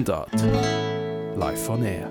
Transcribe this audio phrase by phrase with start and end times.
[0.00, 0.32] Mundart.
[1.36, 2.10] Live on Air.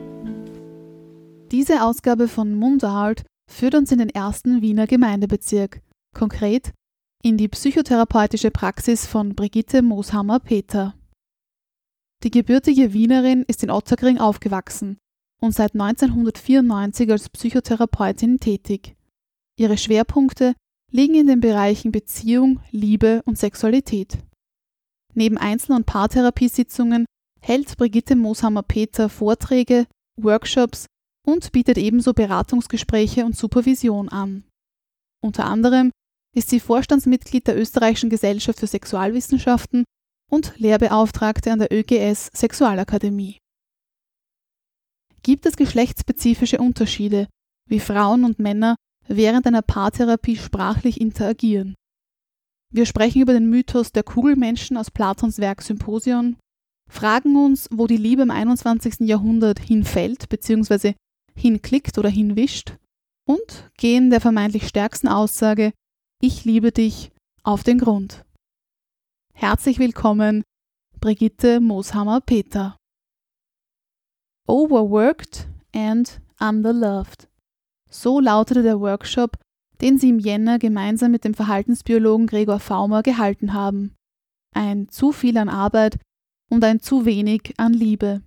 [1.52, 5.82] Diese Ausgabe von Mundart führt uns in den ersten Wiener Gemeindebezirk,
[6.16, 6.72] konkret
[7.24, 10.94] in die psychotherapeutische Praxis von Brigitte Mooshammer-Peter.
[12.24, 15.00] Die gebürtige Wienerin ist in Otterkring aufgewachsen
[15.42, 18.96] und seit 1994 als Psychotherapeutin tätig.
[19.58, 20.54] Ihre Schwerpunkte
[20.92, 24.20] liegen in den Bereichen Beziehung, Liebe und Sexualität.
[25.16, 27.06] Neben Einzel- und Paartherapiesitzungen
[27.42, 30.86] hält Brigitte Mooshammer-Peter Vorträge, Workshops
[31.26, 34.44] und bietet ebenso Beratungsgespräche und Supervision an.
[35.22, 35.92] Unter anderem
[36.36, 39.84] ist sie Vorstandsmitglied der Österreichischen Gesellschaft für Sexualwissenschaften
[40.30, 43.38] und Lehrbeauftragte an der ÖGS Sexualakademie.
[45.24, 47.28] Gibt es geschlechtsspezifische Unterschiede,
[47.68, 48.76] wie Frauen und Männer
[49.08, 51.76] während einer Paartherapie sprachlich interagieren?
[52.72, 56.38] Wir sprechen über den Mythos der Kugelmenschen aus Platons Werk Symposion,
[56.90, 59.02] fragen uns, wo die Liebe im 21.
[59.02, 60.96] Jahrhundert hinfällt bzw.
[61.36, 62.76] hinklickt oder hinwischt
[63.26, 65.72] und gehen der vermeintlich stärksten Aussage
[66.22, 67.12] Ich liebe dich
[67.44, 68.26] auf den Grund.
[69.34, 70.44] Herzlich willkommen,
[71.00, 72.76] Brigitte Mooshammer-Peter.
[74.48, 77.30] Overworked and Underloved.
[77.90, 79.38] So lautete der Workshop,
[79.80, 83.96] den sie im Jänner gemeinsam mit dem Verhaltensbiologen Gregor Faumer gehalten haben.
[84.54, 86.00] Ein zu viel an Arbeit
[86.50, 88.22] und ein zu wenig an Liebe.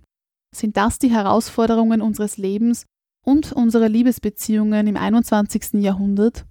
[0.55, 2.85] Sind das die Herausforderungen unseres Lebens
[3.25, 5.81] und unserer Liebesbeziehungen im 21.
[5.81, 6.45] Jahrhundert?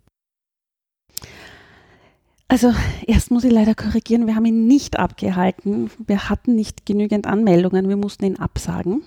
[2.49, 2.75] Also
[3.07, 5.91] erst muss ich leider korrigieren, wir haben ihn nicht abgehalten.
[6.07, 9.03] Wir hatten nicht genügend Anmeldungen, wir mussten ihn absagen.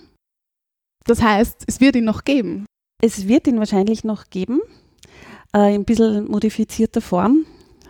[1.04, 2.66] Das heißt, es wird ihn noch geben.
[3.00, 4.60] Es wird ihn wahrscheinlich noch geben,
[5.54, 7.44] äh, in ein bisschen modifizierter Form.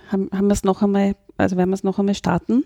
[0.08, 2.64] Haben, haben wir es noch einmal, also werden wir es noch einmal starten.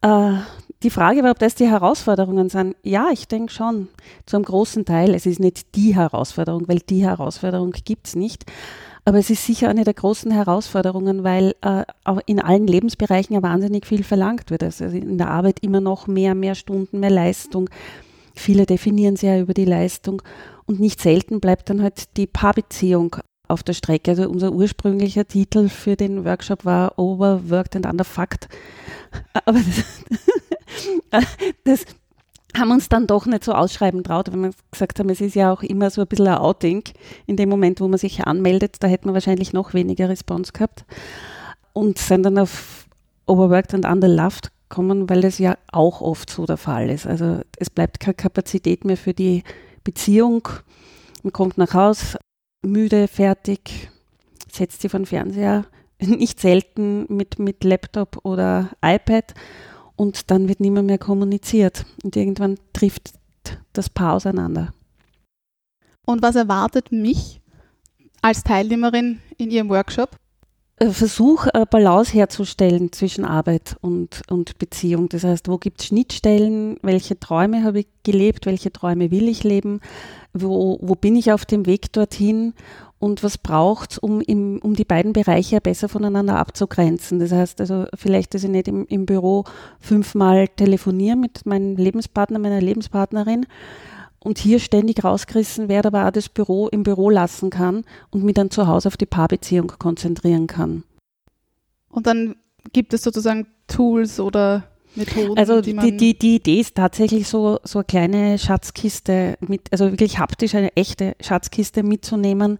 [0.00, 0.38] Äh,
[0.82, 2.76] die Frage war, ob das die Herausforderungen sind.
[2.82, 3.88] Ja, ich denke schon,
[4.26, 5.14] zu einem großen Teil.
[5.14, 8.44] Es ist nicht die Herausforderung, weil die Herausforderung gibt es nicht.
[9.04, 11.84] Aber es ist sicher eine der großen Herausforderungen, weil äh,
[12.26, 14.62] in allen Lebensbereichen ja wahnsinnig viel verlangt wird.
[14.62, 17.68] Also in der Arbeit immer noch mehr, mehr Stunden, mehr Leistung.
[18.34, 20.22] Viele definieren sich ja über die Leistung.
[20.66, 23.16] Und nicht selten bleibt dann halt die Paarbeziehung
[23.48, 24.12] auf der Strecke.
[24.12, 28.48] Also unser ursprünglicher Titel für den Workshop war Overworked and Underfucked.
[29.44, 29.84] Aber das,
[31.64, 31.86] das
[32.56, 35.34] haben wir uns dann doch nicht so ausschreiben traut, weil wir gesagt haben, es ist
[35.34, 36.84] ja auch immer so ein bisschen ein Outing.
[37.26, 40.84] In dem Moment, wo man sich anmeldet, da hätte man wahrscheinlich noch weniger Response gehabt.
[41.72, 42.86] Und sind dann auf
[43.26, 47.06] Overworked and Underloved kommen, weil das ja auch oft so der Fall ist.
[47.06, 49.44] Also es bleibt keine Kapazität mehr für die
[49.84, 50.48] Beziehung.
[51.22, 52.18] Man kommt nach Hause,
[52.62, 53.90] müde, fertig,
[54.50, 55.64] setzt sich vor den Fernseher,
[56.00, 59.34] nicht selten mit, mit Laptop oder iPad
[60.02, 63.14] und dann wird nicht mehr, kommuniziert und irgendwann trifft
[63.72, 64.72] das Paar auseinander.
[66.04, 67.40] Und was erwartet mich
[68.20, 70.10] als Teilnehmerin in Ihrem Workshop?
[70.90, 75.08] Versuch, eine Balance herzustellen zwischen Arbeit und, und Beziehung.
[75.08, 76.76] Das heißt, wo gibt es Schnittstellen?
[76.82, 78.46] Welche Träume habe ich gelebt?
[78.46, 79.80] Welche Träume will ich leben?
[80.32, 82.54] Wo, wo bin ich auf dem Weg dorthin?
[83.02, 84.22] Und was braucht um,
[84.60, 87.18] um die beiden Bereiche besser voneinander abzugrenzen?
[87.18, 89.42] Das heißt also, vielleicht, dass ich nicht im, im Büro
[89.80, 93.46] fünfmal telefoniere mit meinem Lebenspartner, meiner Lebenspartnerin,
[94.20, 98.34] und hier ständig rausgerissen werde, aber auch das Büro im Büro lassen kann und mich
[98.34, 100.84] dann zu Hause auf die Paarbeziehung konzentrieren kann.
[101.90, 102.36] Und dann
[102.72, 104.62] gibt es sozusagen Tools oder
[104.94, 109.72] Methoden, also die, die, die, die, Idee ist tatsächlich so, so eine kleine Schatzkiste mit,
[109.72, 112.58] also wirklich haptisch eine echte Schatzkiste mitzunehmen,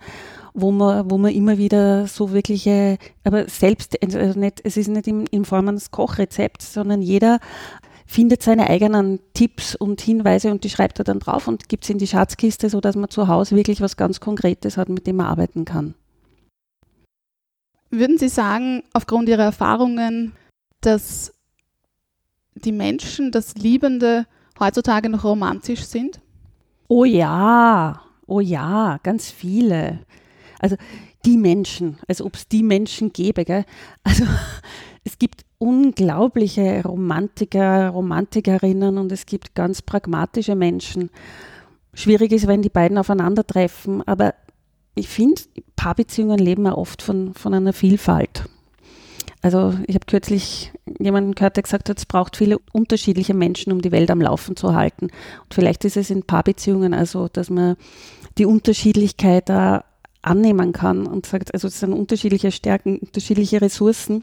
[0.54, 5.06] wo man, wo man immer wieder so wirkliche, aber selbst, also nicht, es ist nicht
[5.06, 7.38] in, in Form eines Kochrezepts, sondern jeder
[8.06, 11.90] findet seine eigenen Tipps und Hinweise und die schreibt er dann drauf und gibt es
[11.90, 15.26] in die Schatzkiste, sodass man zu Hause wirklich was ganz Konkretes hat, mit dem man
[15.26, 15.94] arbeiten kann.
[17.90, 20.32] Würden Sie sagen, aufgrund Ihrer Erfahrungen,
[20.80, 21.32] dass
[22.54, 24.26] die Menschen, das Liebende
[24.58, 26.20] heutzutage noch romantisch sind?
[26.88, 30.00] Oh ja, oh ja, ganz viele.
[30.58, 30.76] Also
[31.24, 33.44] die Menschen, als ob es die Menschen gäbe.
[33.44, 33.64] Gell?
[34.02, 34.24] Also
[35.04, 41.10] es gibt unglaubliche Romantiker, Romantikerinnen und es gibt ganz pragmatische Menschen.
[41.94, 44.34] Schwierig ist, wenn die beiden aufeinandertreffen, aber
[44.94, 45.42] ich finde,
[45.76, 48.44] Paarbeziehungen leben ja oft von, von einer Vielfalt.
[49.42, 53.82] Also ich habe kürzlich jemanden gehört, der gesagt hat, es braucht viele unterschiedliche Menschen, um
[53.82, 55.06] die Welt am Laufen zu halten.
[55.06, 57.76] Und vielleicht ist es in Paarbeziehungen also, dass man
[58.38, 59.84] die Unterschiedlichkeit da
[60.22, 64.22] annehmen kann und sagt, also es sind unterschiedliche Stärken, unterschiedliche Ressourcen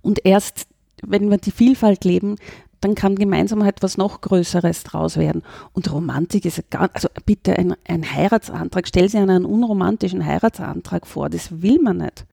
[0.00, 0.68] und erst,
[1.02, 2.36] wenn wir die Vielfalt leben,
[2.80, 5.42] dann kann gemeinsam halt was noch Größeres draus werden.
[5.72, 11.28] Und Romantik ist gar, also bitte ein, ein Heiratsantrag, stell Sie einen unromantischen Heiratsantrag vor,
[11.28, 12.26] das will man nicht.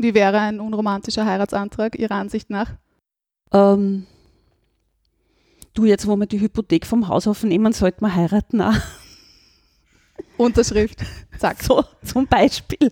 [0.00, 2.72] Wie wäre ein unromantischer Heiratsantrag Ihrer Ansicht nach?
[3.52, 4.06] Ähm,
[5.74, 8.78] du, jetzt wo wir die Hypothek vom Haus aufnehmen, sollten wir heiraten auch.
[10.38, 11.00] Unterschrift.
[11.38, 11.62] Zack.
[11.62, 12.90] So, zum Beispiel.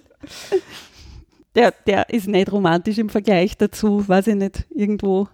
[1.55, 5.29] Der, der ist nicht romantisch im Vergleich dazu, weiß ich nicht, irgendwo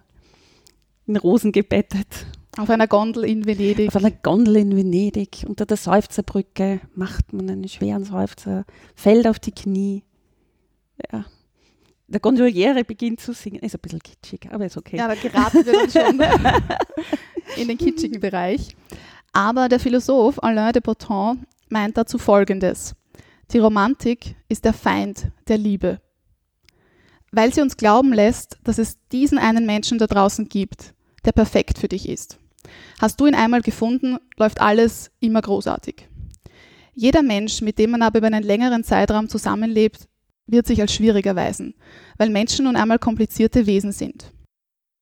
[1.07, 2.07] in Rosen gebettet.
[2.55, 3.89] Auf einer Gondel in Venedig.
[3.89, 8.63] Auf einer Gondel in Venedig, unter der Seufzerbrücke, macht man einen schweren Seufzer,
[8.95, 10.03] fällt auf die Knie.
[11.11, 11.25] Ja.
[12.07, 13.59] Der Gondoliere beginnt zu singen.
[13.59, 14.97] Ist ein bisschen kitschig, aber ist okay.
[14.97, 16.21] Ja, da geraten wir dann schon
[17.57, 18.75] in den kitschigen Bereich.
[19.33, 22.95] Aber der Philosoph Alain de Botton meint dazu Folgendes.
[23.51, 25.99] Die Romantik ist der Feind der Liebe.
[27.31, 30.93] Weil sie uns glauben lässt, dass es diesen einen Menschen da draußen gibt,
[31.25, 32.39] der perfekt für dich ist.
[32.99, 36.07] Hast du ihn einmal gefunden, läuft alles immer großartig.
[36.93, 40.07] Jeder Mensch, mit dem man aber über einen längeren Zeitraum zusammenlebt,
[40.47, 41.75] wird sich als schwierig erweisen,
[42.17, 44.31] weil Menschen nun einmal komplizierte Wesen sind.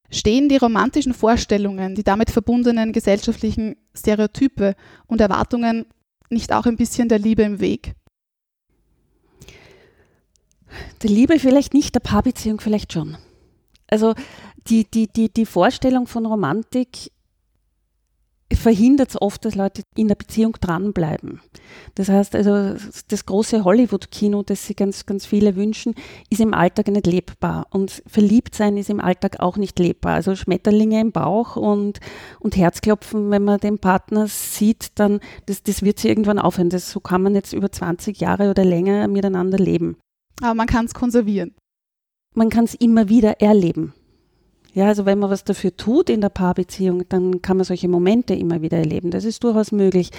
[0.09, 4.75] Stehen die romantischen Vorstellungen, die damit verbundenen gesellschaftlichen Stereotype
[5.07, 5.85] und Erwartungen
[6.29, 7.95] nicht auch ein bisschen der Liebe im Weg?
[11.01, 13.17] Der Liebe vielleicht nicht, der Paarbeziehung vielleicht schon.
[13.87, 14.13] Also
[14.67, 17.11] die, die, die, die Vorstellung von Romantik
[18.55, 21.41] verhindert es oft, dass Leute in der Beziehung dranbleiben.
[21.95, 22.75] Das heißt also,
[23.07, 25.95] das große Hollywood-Kino, das sich ganz, ganz viele wünschen,
[26.29, 27.67] ist im Alltag nicht lebbar.
[27.71, 30.15] Und verliebt sein ist im Alltag auch nicht lebbar.
[30.15, 31.99] Also Schmetterlinge im Bauch und,
[32.39, 36.69] und Herzklopfen, wenn man den Partner sieht, dann, das, das wird sich irgendwann aufhören.
[36.69, 39.97] Das, so kann man jetzt über 20 Jahre oder länger miteinander leben.
[40.41, 41.55] Aber man kann es konservieren.
[42.35, 43.93] Man kann es immer wieder erleben.
[44.73, 48.33] Ja, also wenn man was dafür tut in der Paarbeziehung, dann kann man solche Momente
[48.33, 49.11] immer wieder erleben.
[49.11, 50.09] Das ist durchaus möglich.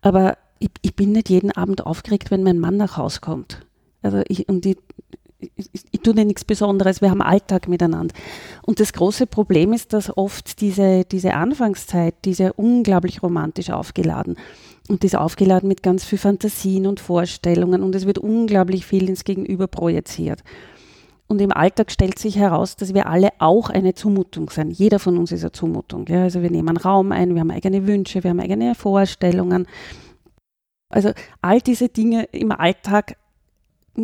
[0.00, 3.66] Aber ich, ich bin nicht jeden Abend aufgeregt, wenn mein Mann nach Hause kommt.
[4.00, 4.78] Also ich, und ich,
[5.56, 8.14] ich, ich tue dir nichts Besonderes, wir haben Alltag miteinander.
[8.62, 14.36] Und das große Problem ist, dass oft diese, diese Anfangszeit, diese unglaublich romantisch aufgeladen
[14.88, 19.08] und die ist aufgeladen mit ganz viel Fantasien und Vorstellungen und es wird unglaublich viel
[19.08, 20.42] ins Gegenüber projiziert.
[21.32, 24.70] Und im Alltag stellt sich heraus, dass wir alle auch eine Zumutung sind.
[24.70, 26.04] Jeder von uns ist eine Zumutung.
[26.06, 26.24] Ja?
[26.24, 29.66] Also wir nehmen Raum ein, wir haben eigene Wünsche, wir haben eigene Vorstellungen.
[30.90, 33.16] Also all diese Dinge im Alltag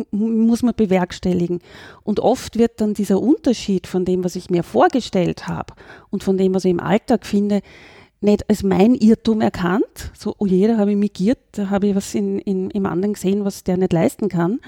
[0.09, 1.59] muss man bewerkstelligen.
[2.01, 5.75] Und oft wird dann dieser Unterschied von dem, was ich mir vorgestellt habe
[6.09, 7.61] und von dem, was ich im Alltag finde,
[8.21, 10.11] nicht als mein Irrtum erkannt.
[10.17, 11.11] So, oh je, da habe ich mich
[11.51, 14.61] da habe ich was in, in, im anderen gesehen, was der nicht leisten kann.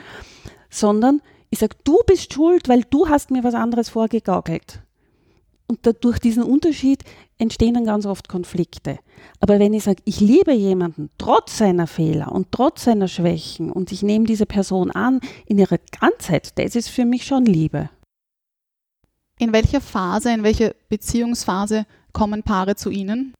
[0.69, 4.81] Sondern ich sage, du bist schuld, weil du hast mir was anderes vorgegaukelt.
[5.67, 7.03] Und durch diesen Unterschied
[7.37, 8.99] entstehen dann ganz oft Konflikte.
[9.39, 13.91] Aber wenn ich sage, ich liebe jemanden trotz seiner Fehler und trotz seiner Schwächen und
[13.91, 17.89] ich nehme diese Person an in ihrer Ganzheit, das ist für mich schon Liebe.
[19.39, 23.33] In welcher Phase, in welcher Beziehungsphase kommen Paare zu Ihnen?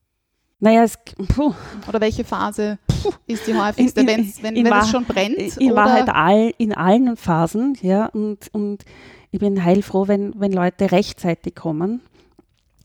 [0.64, 0.98] Naja, es,
[1.36, 1.54] puh.
[1.90, 2.78] Oder welche Phase
[3.26, 5.58] ist die häufigste, in, in, wenn, wenn, wenn es schon brennt?
[5.58, 8.86] In Wahrheit all, in allen Phasen, ja, und, und
[9.32, 12.02] ich bin heilfroh, wenn, wenn Leute rechtzeitig kommen.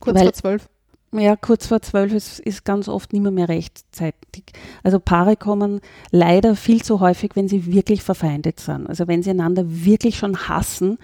[0.01, 0.69] Kurz weil, vor zwölf?
[1.13, 4.45] Ja, kurz vor zwölf ist, ist ganz oft nicht mehr, mehr rechtzeitig.
[4.83, 5.81] Also Paare kommen
[6.11, 8.87] leider viel zu häufig, wenn sie wirklich verfeindet sind.
[8.87, 10.99] Also wenn sie einander wirklich schon hassen,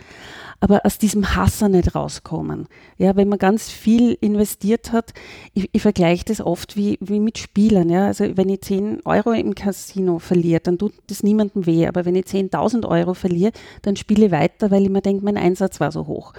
[0.63, 2.69] aber aus diesem Hasser nicht rauskommen.
[2.97, 5.13] Ja, wenn man ganz viel investiert hat,
[5.55, 7.91] ich, ich vergleiche das oft wie, wie mit Spielern.
[7.91, 11.89] Ja, also wenn ich 10 Euro im Casino verliere, dann tut das niemandem weh.
[11.89, 13.51] Aber wenn ich 10.000 Euro verliere,
[13.83, 16.33] dann spiele ich weiter, weil ich mir denke, mein Einsatz war so hoch.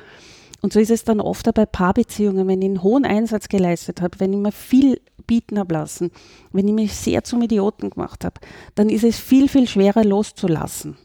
[0.61, 4.01] Und so ist es dann oft auch bei Paarbeziehungen, wenn ich einen hohen Einsatz geleistet
[4.01, 6.11] habe, wenn ich mir viel bieten habe lassen,
[6.53, 8.39] wenn ich mich sehr zum Idioten gemacht habe,
[8.73, 10.95] dann ist es viel, viel schwerer loszulassen.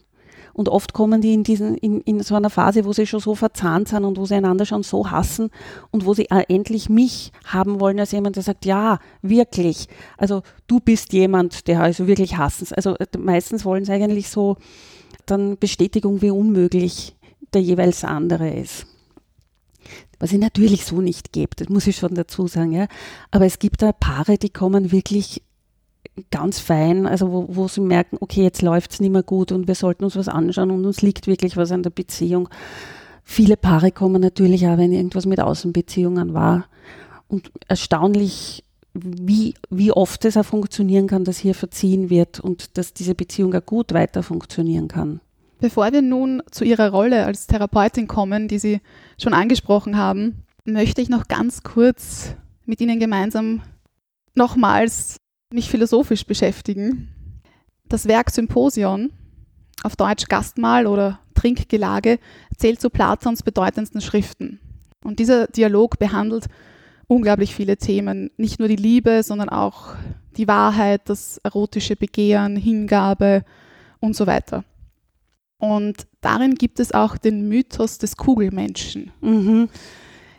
[0.53, 3.35] Und oft kommen die in, diesen, in, in so einer Phase, wo sie schon so
[3.35, 5.49] verzahnt sind und wo sie einander schon so hassen
[5.91, 9.87] und wo sie endlich mich haben wollen als jemand, der sagt, ja, wirklich.
[10.17, 12.67] Also du bist jemand, der also wirklich hassen.
[12.75, 14.57] Also meistens wollen sie eigentlich so
[15.25, 17.15] dann Bestätigung, wie unmöglich
[17.53, 18.85] der jeweils andere ist.
[20.19, 22.87] Was es natürlich so nicht gibt, das muss ich schon dazu sagen, ja.
[23.31, 25.41] Aber es gibt da Paare, die kommen wirklich
[26.31, 29.67] ganz fein, also wo, wo sie merken, okay, jetzt läuft es nicht mehr gut und
[29.67, 32.49] wir sollten uns was anschauen und uns liegt wirklich was an der Beziehung.
[33.23, 36.65] Viele Paare kommen natürlich auch, wenn irgendwas mit Außenbeziehungen war.
[37.27, 42.93] Und erstaunlich, wie, wie oft es auch funktionieren kann, dass hier verziehen wird und dass
[42.93, 45.21] diese Beziehung auch gut weiter funktionieren kann.
[45.59, 48.81] Bevor wir nun zu Ihrer Rolle als Therapeutin kommen, die Sie
[49.21, 52.33] schon angesprochen haben, möchte ich noch ganz kurz
[52.65, 53.61] mit Ihnen gemeinsam
[54.35, 55.17] nochmals
[55.51, 57.09] mich philosophisch beschäftigen.
[57.87, 59.11] Das Werk Symposion,
[59.83, 62.19] auf Deutsch Gastmahl oder Trinkgelage,
[62.57, 64.59] zählt zu Platons bedeutendsten Schriften.
[65.03, 66.47] Und dieser Dialog behandelt
[67.07, 69.95] unglaublich viele Themen, nicht nur die Liebe, sondern auch
[70.37, 73.43] die Wahrheit, das erotische Begehren, Hingabe
[73.99, 74.63] und so weiter.
[75.57, 79.11] Und darin gibt es auch den Mythos des Kugelmenschen.
[79.21, 79.69] Mhm.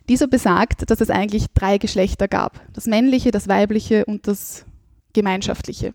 [0.09, 2.61] Dieser besagt, dass es eigentlich drei Geschlechter gab.
[2.73, 4.65] Das männliche, das weibliche und das
[5.13, 5.95] gemeinschaftliche.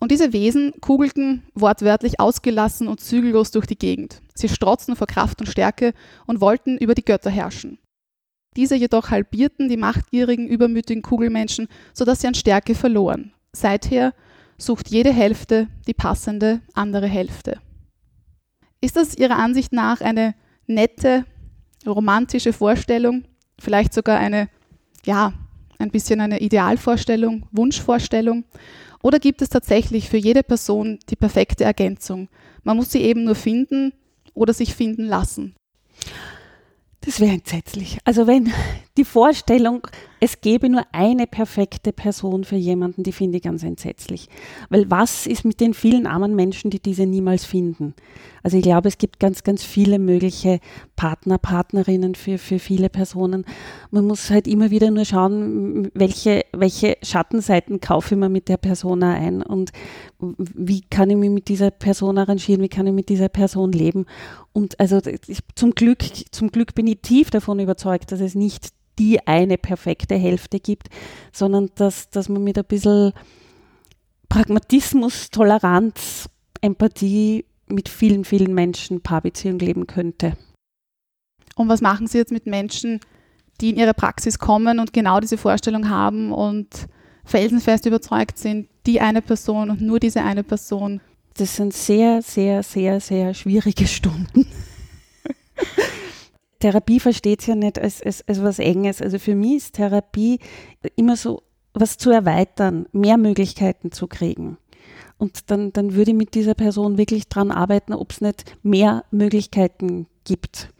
[0.00, 4.22] Und diese Wesen kugelten wortwörtlich ausgelassen und zügellos durch die Gegend.
[4.34, 5.92] Sie strotzten vor Kraft und Stärke
[6.26, 7.78] und wollten über die Götter herrschen.
[8.56, 13.32] Diese jedoch halbierten die machtgierigen, übermütigen Kugelmenschen, sodass sie an Stärke verloren.
[13.52, 14.14] Seither
[14.56, 17.60] sucht jede Hälfte die passende andere Hälfte.
[18.80, 20.34] Ist das Ihrer Ansicht nach eine
[20.66, 21.24] nette,
[21.86, 23.24] romantische Vorstellung,
[23.58, 24.48] vielleicht sogar eine,
[25.04, 25.32] ja,
[25.78, 28.44] ein bisschen eine Idealvorstellung, Wunschvorstellung?
[29.02, 32.28] Oder gibt es tatsächlich für jede Person die perfekte Ergänzung?
[32.64, 33.92] Man muss sie eben nur finden
[34.34, 35.54] oder sich finden lassen.
[37.02, 37.98] Das wäre entsetzlich.
[38.04, 38.52] Also wenn
[38.98, 39.86] die Vorstellung,
[40.20, 44.28] es gäbe nur eine perfekte Person für jemanden, die finde ich ganz entsetzlich.
[44.68, 47.94] Weil was ist mit den vielen armen Menschen, die diese niemals finden?
[48.42, 50.58] Also ich glaube, es gibt ganz, ganz viele mögliche
[50.96, 53.44] Partner, Partnerinnen für, für viele Personen.
[53.90, 58.56] Man muss halt immer wieder nur schauen, welche, welche Schattenseiten kaufe ich mir mit der
[58.56, 59.70] Persona ein und
[60.18, 64.06] wie kann ich mich mit dieser Person arrangieren, wie kann ich mit dieser Person leben.
[64.52, 66.02] Und also ich, zum Glück,
[66.32, 70.88] zum Glück bin ich tief davon überzeugt, dass es nicht die eine perfekte Hälfte gibt,
[71.32, 73.12] sondern dass, dass man mit ein bisschen
[74.28, 76.28] Pragmatismus, Toleranz,
[76.60, 80.36] Empathie mit vielen, vielen Menschen Paarbeziehung leben könnte.
[81.56, 83.00] Und was machen Sie jetzt mit Menschen,
[83.60, 86.68] die in Ihre Praxis kommen und genau diese Vorstellung haben und
[87.24, 91.00] felsenfest überzeugt sind, die eine Person und nur diese eine Person?
[91.34, 94.46] Das sind sehr, sehr, sehr, sehr schwierige Stunden.
[96.60, 99.00] Therapie versteht ja nicht als, als, als was Enges.
[99.00, 100.40] Also für mich ist Therapie
[100.96, 101.42] immer so,
[101.74, 104.58] was zu erweitern, mehr Möglichkeiten zu kriegen.
[105.18, 109.04] Und dann, dann würde ich mit dieser Person wirklich dran arbeiten, ob es nicht mehr
[109.10, 110.72] Möglichkeiten gibt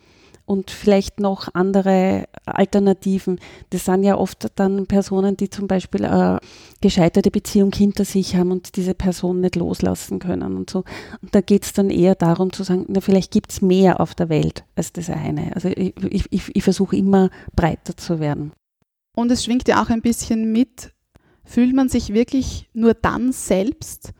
[0.49, 3.38] und vielleicht noch andere Alternativen.
[3.69, 6.40] Das sind ja oft dann Personen, die zum Beispiel eine
[6.81, 10.85] gescheiterte Beziehung hinter sich haben und diese Person nicht loslassen können und so.
[11.21, 14.14] Und da geht es dann eher darum zu sagen, na, vielleicht gibt es mehr auf
[14.14, 15.55] der Welt als das eine.
[15.55, 15.95] Also ich,
[16.31, 18.52] ich, ich versuche immer breiter zu werden.
[19.14, 20.93] Und es schwingt ja auch ein bisschen mit,
[21.45, 24.12] fühlt man sich wirklich nur dann selbst,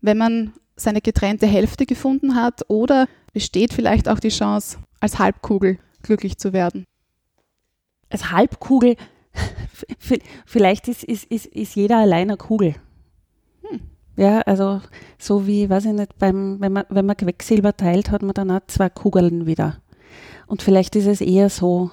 [0.00, 5.78] wenn man seine getrennte Hälfte gefunden hat oder besteht vielleicht auch die Chance, als Halbkugel
[6.02, 6.84] glücklich zu werden?
[8.08, 8.96] Als Halbkugel,
[10.46, 12.76] vielleicht ist, ist, ist, ist jeder allein eine Kugel.
[13.62, 13.80] Hm.
[14.16, 14.80] Ja, also
[15.18, 18.50] so wie, weiß ich nicht, beim, wenn, man, wenn man Quecksilber teilt, hat man dann
[18.52, 19.78] auch zwei Kugeln wieder.
[20.46, 21.90] Und vielleicht ist es eher so,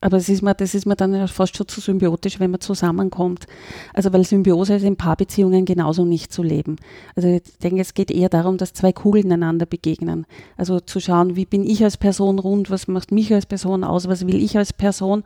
[0.00, 3.46] aber das ist, mir, das ist mir dann fast schon zu symbiotisch, wenn man zusammenkommt.
[3.92, 6.76] Also weil Symbiose ist in Paarbeziehungen genauso nicht zu leben.
[7.16, 10.26] Also ich denke, es geht eher darum, dass zwei Kugeln einander begegnen.
[10.56, 14.06] Also zu schauen, wie bin ich als Person rund, was macht mich als Person aus,
[14.06, 15.24] was will ich als Person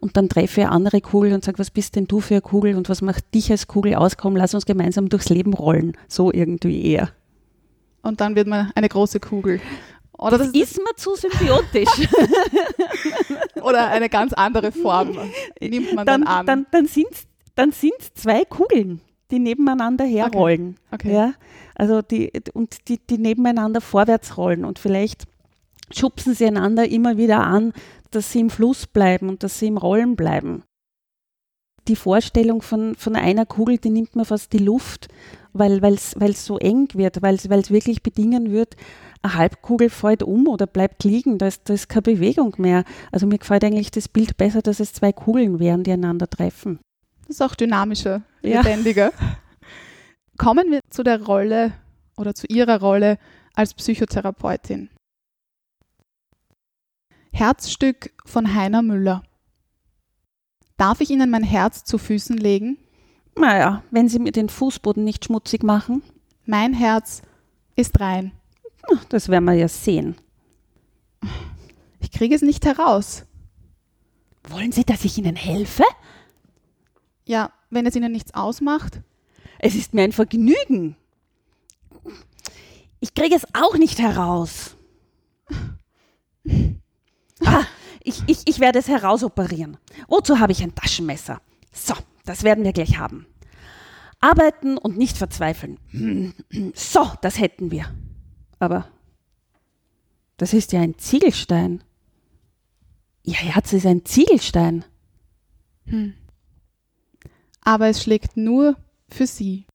[0.00, 2.76] und dann treffe ich andere Kugel und sage, was bist denn du für eine Kugel
[2.76, 4.16] und was macht dich als Kugel aus?
[4.16, 5.92] Komm, lass uns gemeinsam durchs Leben rollen.
[6.08, 7.10] So irgendwie eher.
[8.02, 9.60] Und dann wird man eine große Kugel.
[10.24, 12.08] Oder das, das ist mir zu symbiotisch.
[13.62, 15.18] Oder eine ganz andere Form
[15.60, 16.46] nimmt man dann, dann an.
[16.46, 19.00] Dann, dann sind es dann sind's zwei Kugeln,
[19.30, 20.76] die nebeneinander herrollen.
[20.90, 21.08] Okay.
[21.08, 21.14] okay.
[21.14, 21.34] Ja?
[21.74, 25.24] Also die, und die, die nebeneinander vorwärts rollen und vielleicht
[25.92, 27.72] schubsen sie einander immer wieder an,
[28.10, 30.62] dass sie im Fluss bleiben und dass sie im Rollen bleiben.
[31.88, 35.08] Die Vorstellung von, von einer Kugel, die nimmt mir fast die Luft,
[35.52, 38.76] weil es so eng wird, weil es wirklich bedingen wird,
[39.22, 42.84] eine Halbkugel fällt um oder bleibt liegen, da ist, da ist keine Bewegung mehr.
[43.12, 46.78] Also mir gefällt eigentlich das Bild besser, dass es zwei Kugeln wären, die einander treffen.
[47.26, 49.12] Das ist auch dynamischer, lebendiger.
[49.18, 49.36] Ja.
[50.38, 51.72] Kommen wir zu der Rolle
[52.16, 53.18] oder zu Ihrer Rolle
[53.54, 54.90] als Psychotherapeutin.
[57.32, 59.22] Herzstück von Heiner Müller.
[60.76, 62.78] Darf ich Ihnen mein Herz zu Füßen legen?
[63.36, 66.02] Naja, wenn Sie mir den Fußboden nicht schmutzig machen.
[66.46, 67.22] Mein Herz
[67.76, 68.32] ist rein.
[69.08, 70.16] Das werden wir ja sehen.
[72.00, 73.24] Ich kriege es nicht heraus.
[74.48, 75.84] Wollen Sie, dass ich Ihnen helfe?
[77.24, 79.00] Ja, wenn es Ihnen nichts ausmacht.
[79.58, 80.96] Es ist mir ein Vergnügen.
[83.00, 84.76] Ich kriege es auch nicht heraus.
[87.44, 87.64] ah,
[88.02, 89.78] Ich, ich, ich werde es herausoperieren.
[90.08, 91.40] Wozu habe ich ein Taschenmesser?
[91.72, 91.94] So,
[92.26, 93.26] das werden wir gleich haben.
[94.20, 95.78] Arbeiten und nicht verzweifeln.
[96.74, 97.86] So, das hätten wir.
[98.58, 98.88] Aber
[100.36, 101.82] das ist ja ein Ziegelstein.
[103.22, 104.84] Ihr Herz ist ein Ziegelstein.
[105.86, 106.14] Hm.
[107.62, 108.76] Aber es schlägt nur
[109.08, 109.66] für sie.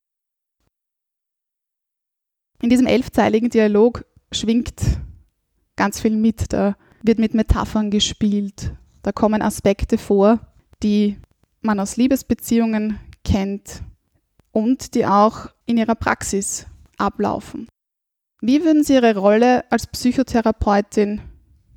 [2.62, 4.82] In diesem elfzeiligen Dialog schwingt
[5.76, 6.52] ganz viel mit.
[6.54, 8.76] Da wird mit Metaphern gespielt.
[9.02, 10.40] Da kommen Aspekte vor,
[10.84, 11.18] die
[11.62, 13.82] man aus Liebesbeziehungen kennt
[14.52, 16.66] und die auch in ihrer Praxis
[16.98, 17.68] ablaufen.
[18.42, 21.22] Wie würden Sie Ihre Rolle als Psychotherapeutin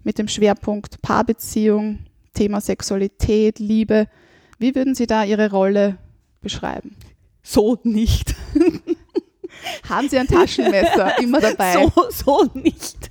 [0.05, 2.01] mit dem Schwerpunkt Paarbeziehung,
[2.35, 4.07] Thema Sexualität, Liebe,
[4.59, 5.99] wie würden Sie da Ihre Rolle
[6.41, 6.97] beschreiben?
[7.43, 8.37] So nicht.
[9.89, 11.73] Haben Sie ein Taschenmesser immer dabei?
[11.73, 13.11] So, so nicht.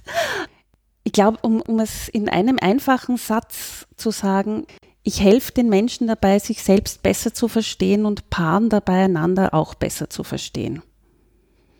[1.04, 4.66] Ich glaube, um, um es in einem einfachen Satz zu sagen,
[5.04, 9.74] ich helfe den Menschen dabei, sich selbst besser zu verstehen und Paaren dabei, einander auch
[9.74, 10.84] besser zu verstehen.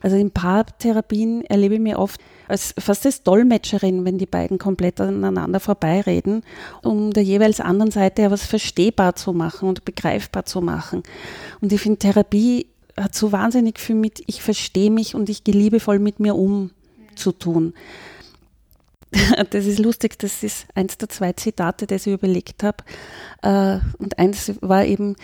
[0.02, 5.00] Also in Paartherapien erlebe ich mich oft als fast als Dolmetscherin, wenn die beiden komplett
[5.00, 6.42] aneinander vorbeireden,
[6.82, 11.02] um der jeweils anderen Seite etwas verstehbar zu machen und begreifbar zu machen.
[11.60, 12.66] Und ich finde, Therapie
[12.96, 16.70] hat so wahnsinnig viel mit ich verstehe mich und ich gehe liebevoll mit mir um
[17.14, 17.74] zu tun.
[19.50, 22.78] Das ist lustig, das ist eins der zwei Zitate, das ich überlegt habe.
[23.42, 25.16] Äh, und eins war eben,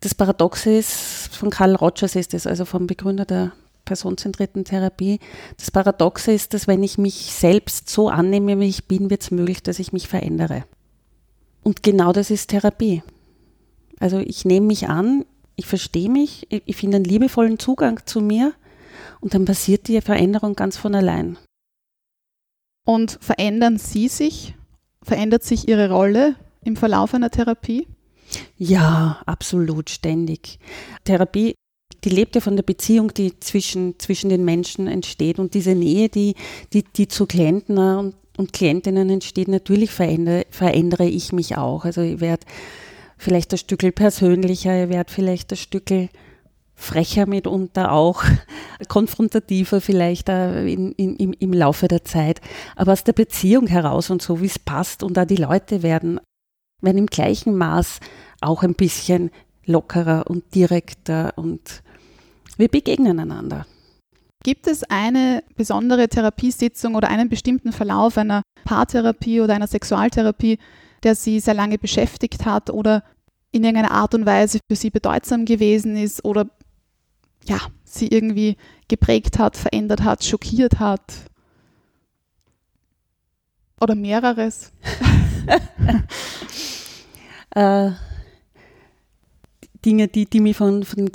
[0.00, 3.52] das Paradoxe ist, von Karl Rogers ist es, also vom Begründer der
[3.86, 5.18] personenzentrierten Therapie.
[5.56, 9.30] Das Paradoxe ist, dass wenn ich mich selbst so annehme, wie ich bin, wird es
[9.30, 10.64] möglich, dass ich mich verändere.
[11.62, 13.02] Und genau das ist Therapie.
[13.98, 15.24] Also ich nehme mich an,
[15.56, 18.52] ich verstehe mich, ich finde einen liebevollen Zugang zu mir
[19.20, 21.38] und dann passiert die Veränderung ganz von allein.
[22.84, 24.54] Und verändern Sie sich?
[25.02, 27.88] Verändert sich Ihre Rolle im Verlauf einer Therapie?
[28.56, 30.58] Ja, absolut, ständig.
[31.04, 31.54] Therapie,
[32.06, 36.08] die lebt ja von der Beziehung, die zwischen, zwischen den Menschen entsteht und diese Nähe,
[36.08, 36.36] die,
[36.72, 41.84] die, die zu Klienten und, und Klientinnen entsteht, natürlich verändere, verändere ich mich auch.
[41.84, 42.46] Also ich werde
[43.18, 46.08] vielleicht ein Stückel persönlicher, ich werde vielleicht ein Stückel
[46.76, 48.22] frecher mitunter auch,
[48.88, 52.40] konfrontativer vielleicht in, in, im, im Laufe der Zeit,
[52.76, 56.20] aber aus der Beziehung heraus und so, wie es passt und da die Leute werden,
[56.80, 57.98] werden im gleichen Maß
[58.42, 59.32] auch ein bisschen
[59.64, 61.82] lockerer und direkter und
[62.56, 63.66] wir begegnen einander.
[64.42, 70.58] Gibt es eine besondere Therapiesitzung oder einen bestimmten Verlauf einer Paartherapie oder einer Sexualtherapie,
[71.02, 73.02] der Sie sehr lange beschäftigt hat oder
[73.52, 76.46] in irgendeiner Art und Weise für Sie bedeutsam gewesen ist oder
[77.48, 78.56] ja, sie irgendwie
[78.88, 81.02] geprägt hat, verändert hat, schockiert hat.
[83.80, 84.72] Oder mehreres.
[87.50, 87.90] äh,
[89.84, 91.12] Dinge, die, die mich von, von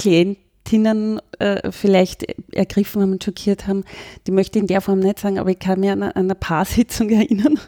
[0.71, 3.83] Klientinnen äh, vielleicht ergriffen haben und schockiert haben,
[4.25, 6.35] die möchte ich in der Form nicht sagen, aber ich kann mich an, an eine
[6.35, 7.59] Paarsitzung erinnern,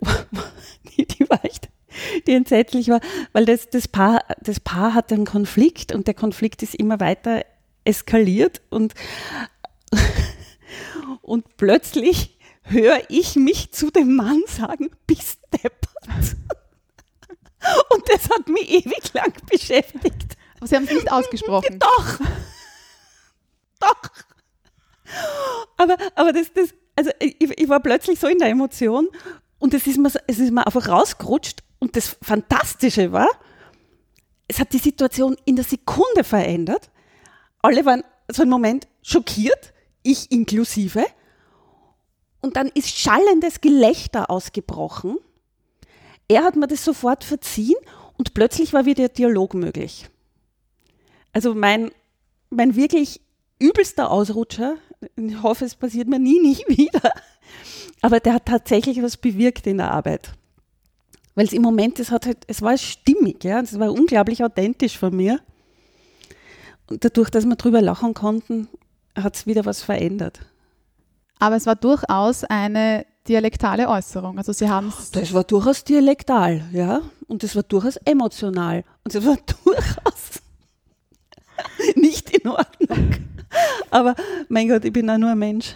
[0.96, 1.68] die, die war echt
[2.26, 3.00] die entsetzlich war,
[3.32, 7.44] weil das, das, Paar, das Paar hatte einen Konflikt und der Konflikt ist immer weiter
[7.84, 8.94] eskaliert und,
[11.22, 16.36] und plötzlich höre ich mich zu dem Mann sagen, bist deppert.
[17.90, 20.37] Und das hat mich ewig lang beschäftigt.
[20.58, 21.78] Aber Sie haben es nicht ausgesprochen.
[21.80, 22.18] Doch.
[23.80, 24.02] Doch.
[25.76, 29.08] Aber, aber das, das, also ich, ich war plötzlich so in der Emotion
[29.58, 31.62] und es ist, mir, es ist mir einfach rausgerutscht.
[31.78, 33.28] Und das Fantastische war,
[34.48, 36.90] es hat die Situation in der Sekunde verändert
[37.62, 41.04] alle waren so einen Moment schockiert, ich inklusive.
[42.40, 45.18] Und dann ist schallendes Gelächter ausgebrochen.
[46.28, 47.76] Er hat mir das sofort verziehen
[48.16, 50.08] und plötzlich war wieder Dialog möglich.
[51.38, 51.92] Also mein,
[52.50, 53.20] mein wirklich
[53.60, 54.74] übelster Ausrutscher,
[55.14, 57.12] ich hoffe, es passiert mir nie, nicht wieder,
[58.00, 60.32] aber der hat tatsächlich was bewirkt in der Arbeit.
[61.36, 64.98] Weil es im Moment, es, hat halt, es war stimmig, ja, es war unglaublich authentisch
[64.98, 65.38] von mir.
[66.90, 68.66] Und dadurch, dass wir drüber lachen konnten,
[69.14, 70.40] hat es wieder was verändert.
[71.38, 74.38] Aber es war durchaus eine dialektale Äußerung.
[74.38, 77.00] Also Sie haben Das war durchaus dialektal, ja.
[77.28, 78.82] Und es war durchaus emotional.
[79.04, 80.42] Und es war durchaus
[81.96, 83.10] nicht in Ordnung.
[83.90, 84.14] Aber
[84.48, 85.74] mein Gott, ich bin auch nur ein Mensch.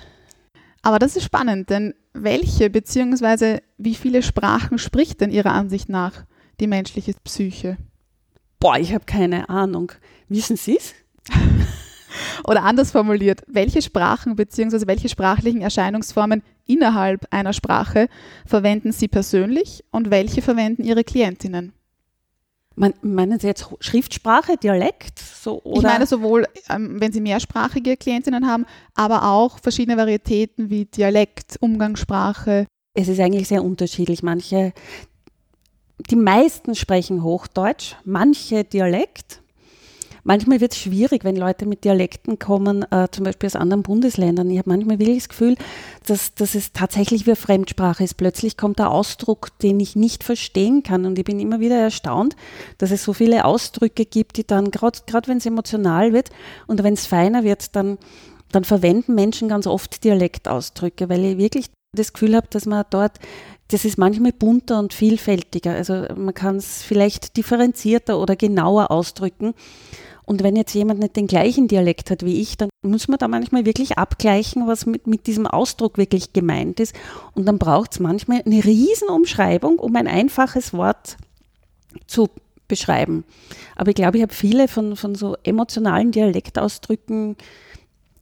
[0.83, 3.61] Aber das ist spannend, denn welche bzw.
[3.79, 6.25] wie viele Sprachen spricht denn Ihrer Ansicht nach
[6.61, 7.77] die menschliche Psyche?
[8.59, 9.92] Boah, ich habe keine Ahnung.
[10.29, 10.95] Wissen Sie es?
[12.45, 14.87] Oder anders formuliert, welche Sprachen bzw.
[14.87, 18.09] welche sprachlichen Erscheinungsformen innerhalb einer Sprache
[18.47, 21.73] verwenden Sie persönlich und welche verwenden Ihre Klientinnen?
[22.74, 25.18] Man, meinen Sie jetzt Schriftsprache, Dialekt?
[25.18, 25.76] So, oder?
[25.76, 31.56] Ich meine sowohl, ähm, wenn Sie mehrsprachige Klientinnen haben, aber auch verschiedene Varietäten wie Dialekt,
[31.61, 32.66] Umgangssprache.
[32.94, 34.22] Es ist eigentlich sehr unterschiedlich.
[34.22, 34.72] Manche,
[36.11, 39.41] die meisten sprechen Hochdeutsch, manche Dialekt,
[40.24, 44.50] manchmal wird es schwierig, wenn Leute mit Dialekten kommen, äh, zum Beispiel aus anderen Bundesländern.
[44.50, 45.56] Ich habe manchmal wirklich das Gefühl,
[46.06, 48.14] dass, dass es tatsächlich wie eine Fremdsprache ist.
[48.14, 51.04] Plötzlich kommt der Ausdruck, den ich nicht verstehen kann.
[51.04, 52.37] Und ich bin immer wieder erstaunt,
[52.78, 56.30] dass es so viele Ausdrücke gibt, die dann, gerade wenn es emotional wird
[56.66, 57.98] und wenn es feiner wird, dann,
[58.50, 63.18] dann verwenden Menschen ganz oft Dialektausdrücke, weil ich wirklich das Gefühl habe, dass man dort
[63.72, 65.72] das ist manchmal bunter und vielfältiger.
[65.72, 69.54] Also man kann es vielleicht differenzierter oder genauer ausdrücken.
[70.33, 73.29] Und wenn jetzt jemand nicht den gleichen Dialekt hat wie ich, dann muss man da
[73.29, 76.97] manchmal wirklich abgleichen, was mit, mit diesem Ausdruck wirklich gemeint ist.
[77.35, 81.18] Und dann braucht es manchmal eine Riesenumschreibung, um ein einfaches Wort
[82.07, 82.31] zu
[82.66, 83.25] beschreiben.
[83.77, 87.37] Aber ich glaube, ich habe viele von, von so emotionalen Dialektausdrücken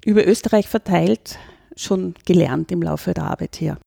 [0.04, 1.38] über Österreich verteilt
[1.76, 3.78] schon gelernt im Laufe der Arbeit hier.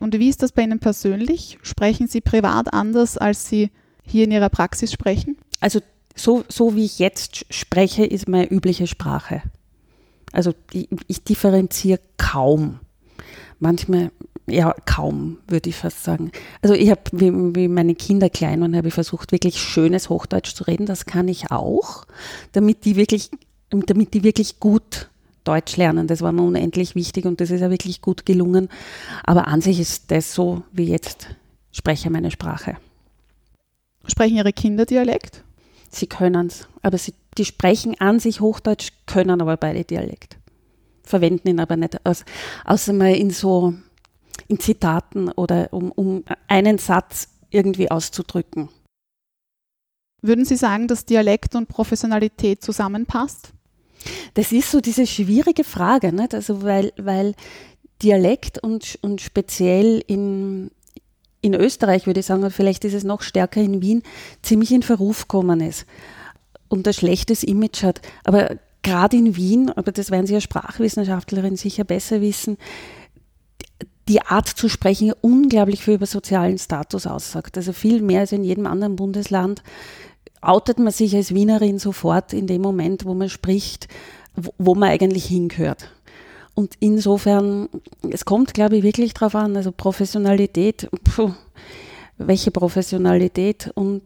[0.00, 1.60] Und wie ist das bei Ihnen persönlich?
[1.62, 3.70] Sprechen Sie privat anders, als Sie
[4.04, 5.36] hier in Ihrer Praxis sprechen?
[5.60, 5.78] Also
[6.18, 9.42] so, so wie ich jetzt spreche, ist meine übliche Sprache.
[10.32, 12.80] Also ich, ich differenziere kaum.
[13.60, 14.10] Manchmal,
[14.46, 16.30] ja, kaum, würde ich fast sagen.
[16.62, 20.54] Also ich habe, wie, wie, meine Kinder klein waren, habe ich versucht, wirklich schönes Hochdeutsch
[20.54, 20.86] zu reden.
[20.86, 22.06] Das kann ich auch,
[22.52, 23.30] damit die wirklich,
[23.70, 25.08] damit die wirklich gut
[25.44, 26.06] Deutsch lernen.
[26.06, 28.68] Das war mir unendlich wichtig und das ist ja wirklich gut gelungen.
[29.24, 31.28] Aber an sich ist das so, wie jetzt
[31.72, 32.76] spreche meine Sprache.
[34.06, 35.42] Sprechen Ihre Kinder Dialekt?
[35.88, 40.36] Sie können es, aber sie, die sprechen an sich Hochdeutsch, können aber beide Dialekt.
[41.02, 42.24] Verwenden ihn aber nicht, aus,
[42.64, 43.74] außer mal in so
[44.46, 48.68] in Zitaten oder um, um einen Satz irgendwie auszudrücken.
[50.22, 53.52] Würden Sie sagen, dass Dialekt und Professionalität zusammenpasst?
[54.34, 56.34] Das ist so diese schwierige Frage, nicht?
[56.34, 57.34] Also weil, weil
[58.02, 60.70] Dialekt und, und speziell in,
[61.40, 64.02] in Österreich, würde ich sagen, vielleicht ist es noch stärker in Wien,
[64.42, 65.86] ziemlich in Verruf gekommen ist
[66.68, 68.00] und ein schlechtes Image hat.
[68.24, 72.58] Aber gerade in Wien, aber das werden Sie als Sprachwissenschaftlerin sicher besser wissen,
[74.08, 77.56] die Art zu sprechen unglaublich viel über sozialen Status aussagt.
[77.56, 79.62] Also viel mehr als in jedem anderen Bundesland
[80.40, 83.88] outet man sich als Wienerin sofort in dem Moment, wo man spricht,
[84.34, 85.90] wo, man eigentlich hingehört.
[86.58, 87.68] Und insofern,
[88.10, 91.32] es kommt, glaube ich, wirklich darauf an, also Professionalität, pfuh,
[92.16, 94.02] welche Professionalität und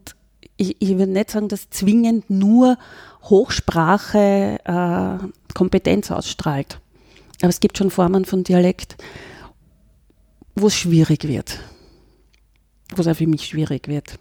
[0.57, 2.77] ich, ich würde nicht sagen, dass zwingend nur
[3.23, 6.79] Hochsprache äh, Kompetenz ausstrahlt.
[7.41, 8.97] Aber es gibt schon Formen von Dialekt,
[10.53, 11.59] wo es schwierig wird.
[12.95, 14.19] Wo es auch für mich schwierig wird.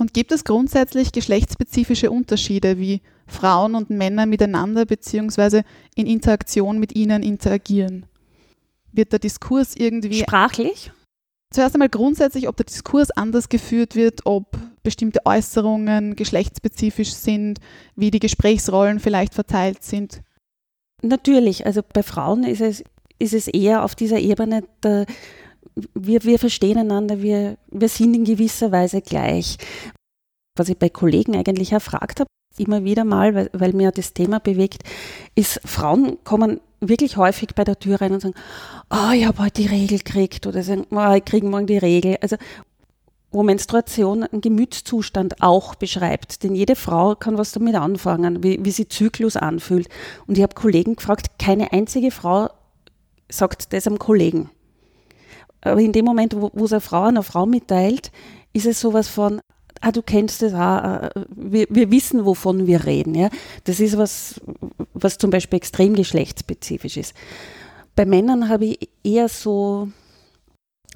[0.00, 5.60] Und gibt es grundsätzlich geschlechtsspezifische Unterschiede, wie Frauen und Männer miteinander bzw.
[5.94, 8.06] in Interaktion mit ihnen interagieren?
[8.92, 10.20] Wird der Diskurs irgendwie.
[10.20, 10.90] Sprachlich?
[11.52, 17.58] Zuerst einmal grundsätzlich, ob der Diskurs anders geführt wird, ob bestimmte Äußerungen geschlechtsspezifisch sind,
[17.94, 20.22] wie die Gesprächsrollen vielleicht verteilt sind.
[21.02, 22.82] Natürlich, also bei Frauen ist es,
[23.18, 25.04] ist es eher auf dieser Ebene der
[25.94, 29.56] wir, wir verstehen einander, wir, wir sind in gewisser Weise gleich.
[30.56, 34.40] Was ich bei Kollegen eigentlich erfragt habe, immer wieder mal, weil, weil mir das Thema
[34.40, 34.82] bewegt,
[35.34, 38.34] ist, Frauen kommen wirklich häufig bei der Tür rein und sagen,
[38.90, 42.16] oh, ich habe heute die Regel gekriegt oder sagen, oh, ich kriege morgen die Regel.
[42.20, 42.36] Also
[43.32, 46.42] wo Menstruation einen Gemütszustand auch beschreibt.
[46.42, 49.88] Denn jede Frau kann was damit anfangen, wie, wie sie Zyklus anfühlt.
[50.26, 52.48] Und ich habe Kollegen gefragt, keine einzige Frau
[53.28, 54.50] sagt das am Kollegen.
[55.62, 58.10] Aber in dem Moment, wo, es eine Frau einer Frau mitteilt,
[58.52, 59.40] ist es sowas von,
[59.80, 63.14] ah, du kennst das auch, äh, wir, wir wissen, wovon wir reden.
[63.14, 63.28] Ja?
[63.64, 64.40] Das ist was,
[64.94, 67.14] was zum Beispiel extrem geschlechtsspezifisch ist.
[67.94, 69.88] Bei Männern habe ich eher so,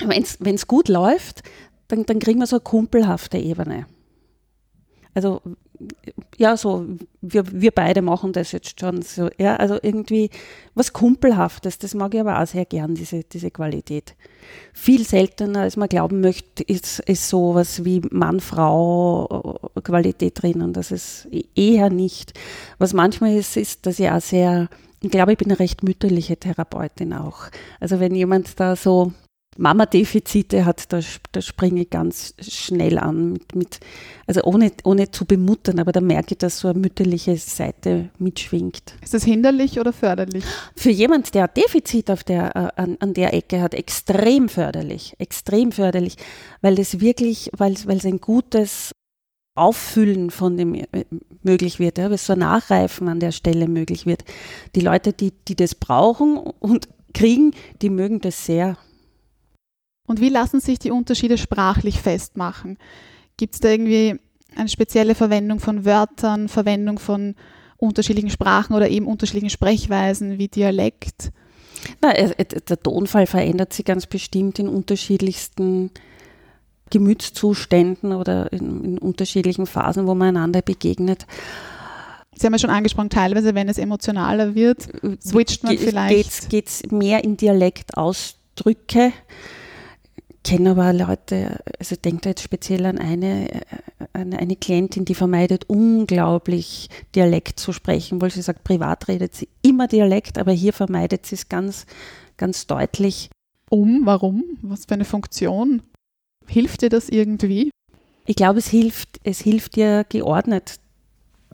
[0.00, 1.42] wenn es gut läuft,
[1.88, 3.86] dann, dann kriegen wir so eine kumpelhafte Ebene.
[5.14, 5.40] Also
[6.36, 6.84] ja, so,
[7.20, 10.30] wir, wir beide machen das jetzt schon so, ja, also irgendwie
[10.74, 14.14] was Kumpelhaftes, das mag ich aber auch sehr gern, diese, diese Qualität.
[14.72, 21.28] Viel seltener, als man glauben möchte, ist, ist sowas wie Mann-Frau-Qualität drin und das ist
[21.54, 22.32] eher nicht.
[22.78, 24.68] Was manchmal ist, ist, dass ich auch sehr,
[25.00, 27.48] ich glaube, ich bin eine recht mütterliche Therapeutin auch.
[27.80, 29.12] Also wenn jemand da so
[29.56, 31.00] Mama-Defizite hat, da,
[31.32, 33.80] da springe ich ganz schnell an, mit, mit,
[34.26, 38.94] also ohne, ohne zu bemuttern, aber da merke ich, dass so eine mütterliche Seite mitschwingt.
[39.02, 40.44] Ist das hinderlich oder förderlich?
[40.76, 45.72] Für jemand, der Defizit auf der, äh, an, an der Ecke hat, extrem förderlich, extrem
[45.72, 46.16] förderlich,
[46.60, 48.92] weil das wirklich, weil es ein gutes
[49.56, 50.86] Auffüllen von dem äh,
[51.42, 54.24] möglich wird, ja, weil so ein Nachreifen an der Stelle möglich wird.
[54.74, 58.76] Die Leute, die, die das brauchen und kriegen, die mögen das sehr.
[60.06, 62.78] Und wie lassen sich die Unterschiede sprachlich festmachen?
[63.36, 64.18] Gibt es da irgendwie
[64.54, 67.34] eine spezielle Verwendung von Wörtern, Verwendung von
[67.76, 71.32] unterschiedlichen Sprachen oder eben unterschiedlichen Sprechweisen wie Dialekt?
[72.00, 75.90] Na, der Tonfall verändert sich ganz bestimmt in unterschiedlichsten
[76.90, 81.26] Gemütszuständen oder in, in unterschiedlichen Phasen, wo man einander begegnet.
[82.36, 84.88] Sie haben ja schon angesprochen, teilweise, wenn es emotionaler wird,
[85.22, 86.48] switcht man vielleicht.
[86.50, 89.12] Geht es mehr in Dialektausdrücke?
[90.44, 93.62] Kenne aber Leute, also denke da jetzt speziell an eine,
[94.12, 99.48] an eine Klientin, die vermeidet unglaublich Dialekt zu sprechen, weil sie sagt, privat redet sie
[99.62, 101.86] immer Dialekt, aber hier vermeidet sie es ganz,
[102.36, 103.30] ganz deutlich.
[103.70, 104.44] Um, warum?
[104.60, 105.82] Was für eine Funktion?
[106.46, 107.70] Hilft dir das irgendwie?
[108.26, 110.78] Ich glaube, es hilft, es hilft dir geordnet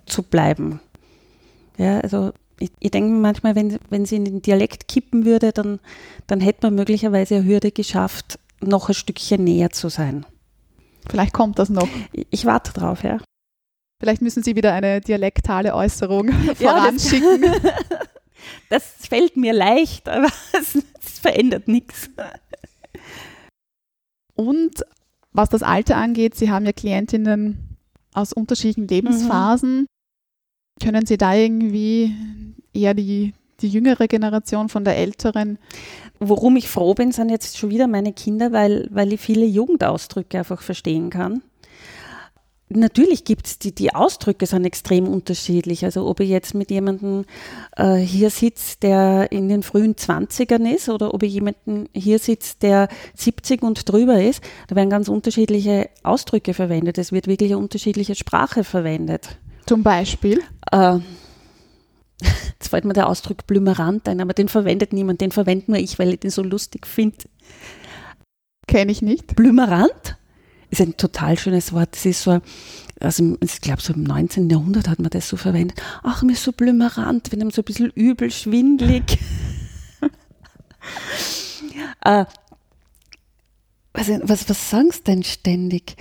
[0.06, 0.80] zu bleiben.
[1.78, 5.78] Ja, also ich, ich denke manchmal, wenn, wenn sie in den Dialekt kippen würde, dann,
[6.26, 10.26] dann hätte man möglicherweise eine Hürde geschafft, noch ein Stückchen näher zu sein.
[11.08, 11.88] Vielleicht kommt das noch.
[12.12, 13.18] Ich, warte drauf, ja.
[14.00, 17.44] Vielleicht müssen Sie wieder eine dialektale Äußerung voranschicken.
[17.52, 17.60] Ja,
[18.70, 22.08] das, das, fällt mir leicht, aber es, es verändert nichts.
[24.34, 24.82] Und
[25.32, 27.76] was das Alter angeht, Sie haben ja Klientinnen
[28.14, 29.80] aus unterschiedlichen Lebensphasen.
[29.80, 29.86] Mhm.
[30.82, 32.14] Können Sie da irgendwie
[32.72, 35.58] eher die, die jüngere Generation von der älteren
[36.22, 40.38] Worum ich froh bin, sind jetzt schon wieder meine Kinder, weil, weil ich viele Jugendausdrücke
[40.38, 41.42] einfach verstehen kann.
[42.72, 45.84] Natürlich gibt es die, die Ausdrücke sind extrem unterschiedlich.
[45.84, 47.24] Also ob ich jetzt mit jemandem
[47.76, 52.56] äh, hier sitze, der in den frühen 20ern ist oder ob ich jemanden hier sitze,
[52.62, 56.98] der 70 und drüber ist, da werden ganz unterschiedliche Ausdrücke verwendet.
[56.98, 59.38] Es wird wirklich eine unterschiedliche Sprache verwendet.
[59.66, 60.40] Zum Beispiel?
[60.70, 60.98] Äh,
[62.52, 65.98] Jetzt fällt mir der Ausdruck Blümerant ein, aber den verwendet niemand, den verwende nur ich,
[65.98, 67.16] weil ich den so lustig finde.
[68.66, 69.34] Kenne ich nicht.
[69.34, 70.16] Blümerant
[70.70, 71.90] ist ein total schönes Wort.
[71.92, 72.40] Das ist so,
[73.00, 74.48] also ich glaube, so im 19.
[74.48, 75.80] Jahrhundert hat man das so verwendet.
[76.02, 79.18] Ach, mir ist so blümerant, wenn einem so ein bisschen übel, schwindlig.
[82.04, 82.24] äh,
[83.92, 85.96] was, was, was sagst du denn ständig?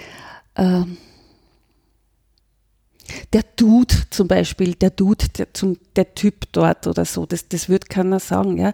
[0.55, 0.97] Ähm,
[3.33, 7.69] der Dude zum Beispiel, der Dude, der, zum, der Typ dort oder so, das, das
[7.69, 8.73] wird keiner sagen, ja.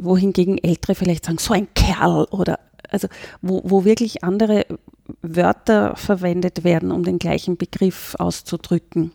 [0.00, 2.60] Wohingegen Ältere vielleicht sagen, so ein Kerl oder
[2.90, 3.08] also
[3.42, 4.66] wo, wo wirklich andere
[5.22, 9.12] Wörter verwendet werden, um den gleichen Begriff auszudrücken.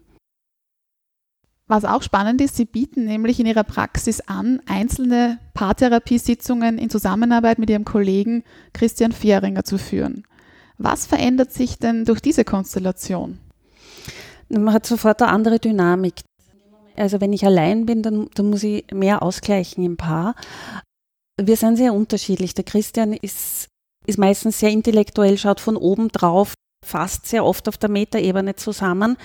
[1.67, 7.57] Was auch spannend ist, Sie bieten nämlich in Ihrer Praxis an, einzelne Paartherapiesitzungen in Zusammenarbeit
[7.57, 10.25] mit Ihrem Kollegen Christian Fehringer zu führen.
[10.77, 13.39] Was verändert sich denn durch diese Konstellation?
[14.59, 16.21] Man hat sofort eine andere Dynamik.
[16.95, 20.35] Also wenn ich allein bin, dann, dann muss ich mehr ausgleichen im Paar.
[21.41, 22.53] Wir sind sehr unterschiedlich.
[22.53, 23.67] Der Christian ist,
[24.05, 26.53] ist meistens sehr intellektuell, schaut von oben drauf,
[26.85, 29.17] fasst sehr oft auf der Metaebene zusammen,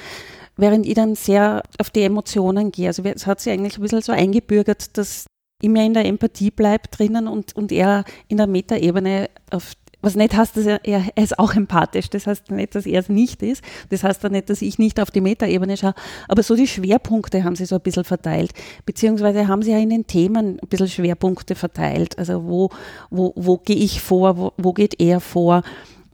[0.57, 2.89] während ich dann sehr auf die Emotionen gehe.
[2.89, 5.27] Also es hat sich eigentlich ein bisschen so eingebürgert, dass
[5.61, 10.15] ich mehr in der Empathie bleibe drinnen und, und er in der Metaebene auf was
[10.15, 12.09] nicht heißt, dass er, er, ist auch empathisch.
[12.11, 13.63] Das heißt nicht, dass er es nicht ist.
[13.91, 15.95] Das heißt auch nicht, dass ich nicht auf die Metaebene schaue.
[16.29, 18.53] Aber so die Schwerpunkte haben sie so ein bisschen verteilt.
[18.87, 22.17] Beziehungsweise haben sie ja in den Themen ein bisschen Schwerpunkte verteilt.
[22.19, 22.71] Also wo,
[23.11, 25.63] wo, wo gehe ich vor, wo, wo geht er vor?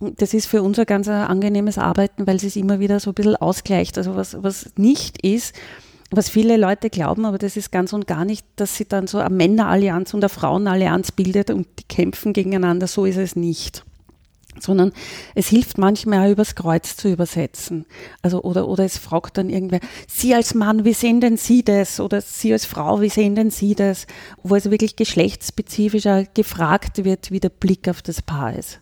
[0.00, 3.14] Das ist für uns ein ganz angenehmes Arbeiten, weil es sich immer wieder so ein
[3.14, 3.98] bisschen ausgleicht.
[3.98, 5.54] Also was, was nicht ist,
[6.10, 9.18] was viele Leute glauben, aber das ist ganz und gar nicht, dass sie dann so
[9.18, 12.86] eine Männerallianz und eine Frauenallianz bildet und die kämpfen gegeneinander.
[12.86, 13.84] So ist es nicht
[14.60, 14.92] sondern
[15.34, 17.86] es hilft manchmal auch übers Kreuz zu übersetzen.
[18.22, 22.00] Also, oder, oder es fragt dann irgendwer, Sie als Mann, wie sehen denn Sie das?
[22.00, 24.06] Oder Sie als Frau, wie sehen denn Sie das?
[24.42, 28.80] Wo also wirklich geschlechtsspezifischer gefragt wird, wie der Blick auf das Paar ist.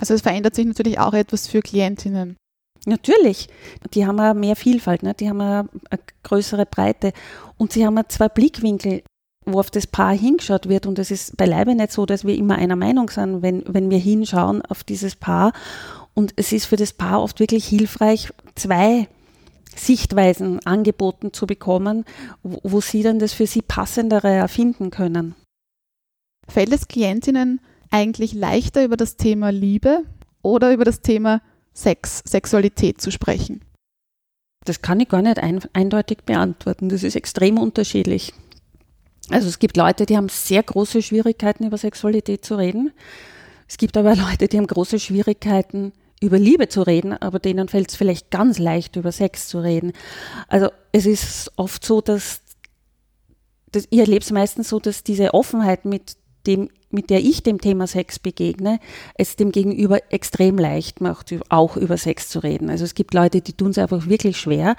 [0.00, 2.36] Also es verändert sich natürlich auch etwas für Klientinnen.
[2.86, 3.48] Natürlich.
[3.94, 5.14] Die haben ja mehr Vielfalt, ne?
[5.14, 7.12] die haben ja eine größere Breite
[7.56, 9.02] und sie haben ja zwei Blickwinkel,
[9.44, 10.86] wo auf das Paar hingeschaut wird.
[10.86, 13.98] Und es ist beileibe nicht so, dass wir immer einer Meinung sind, wenn, wenn wir
[13.98, 15.52] hinschauen auf dieses Paar.
[16.14, 19.08] Und es ist für das Paar oft wirklich hilfreich, zwei
[19.74, 22.04] Sichtweisen angeboten zu bekommen,
[22.42, 25.34] wo, wo sie dann das für sie passendere erfinden können.
[26.48, 30.02] Fällt es Klientinnen eigentlich leichter über das Thema Liebe
[30.42, 31.40] oder über das Thema
[31.74, 33.62] Sex, Sexualität zu sprechen?
[34.64, 36.88] Das kann ich gar nicht ein, eindeutig beantworten.
[36.88, 38.32] Das ist extrem unterschiedlich.
[39.28, 42.92] Also es gibt Leute, die haben sehr große Schwierigkeiten, über Sexualität zu reden.
[43.68, 47.90] Es gibt aber Leute, die haben große Schwierigkeiten, über Liebe zu reden, aber denen fällt
[47.90, 49.92] es vielleicht ganz leicht, über Sex zu reden.
[50.46, 52.42] Also es ist oft so, dass,
[53.72, 57.60] dass ich erlebe es meistens so, dass diese Offenheit, mit, dem, mit der ich dem
[57.60, 58.78] Thema Sex begegne,
[59.14, 62.70] es dem Gegenüber extrem leicht macht, auch über Sex zu reden.
[62.70, 64.76] Also es gibt Leute, die tun es einfach wirklich schwer,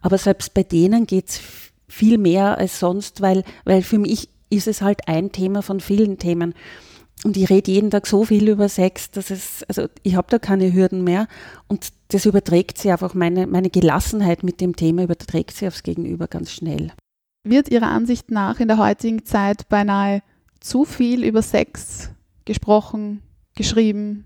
[0.00, 1.40] aber selbst bei denen geht es
[1.88, 6.18] viel mehr als sonst, weil, weil für mich ist es halt ein Thema von vielen
[6.18, 6.54] Themen.
[7.24, 10.38] Und ich rede jeden Tag so viel über Sex, dass es, also ich habe da
[10.38, 11.26] keine Hürden mehr
[11.66, 16.28] und das überträgt sich einfach, meine, meine Gelassenheit mit dem Thema überträgt sich aufs Gegenüber
[16.28, 16.92] ganz schnell.
[17.44, 20.22] Wird Ihrer Ansicht nach in der heutigen Zeit beinahe
[20.60, 22.10] zu viel über Sex
[22.44, 23.22] gesprochen,
[23.54, 24.24] geschrieben,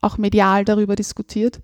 [0.00, 1.60] auch medial darüber diskutiert?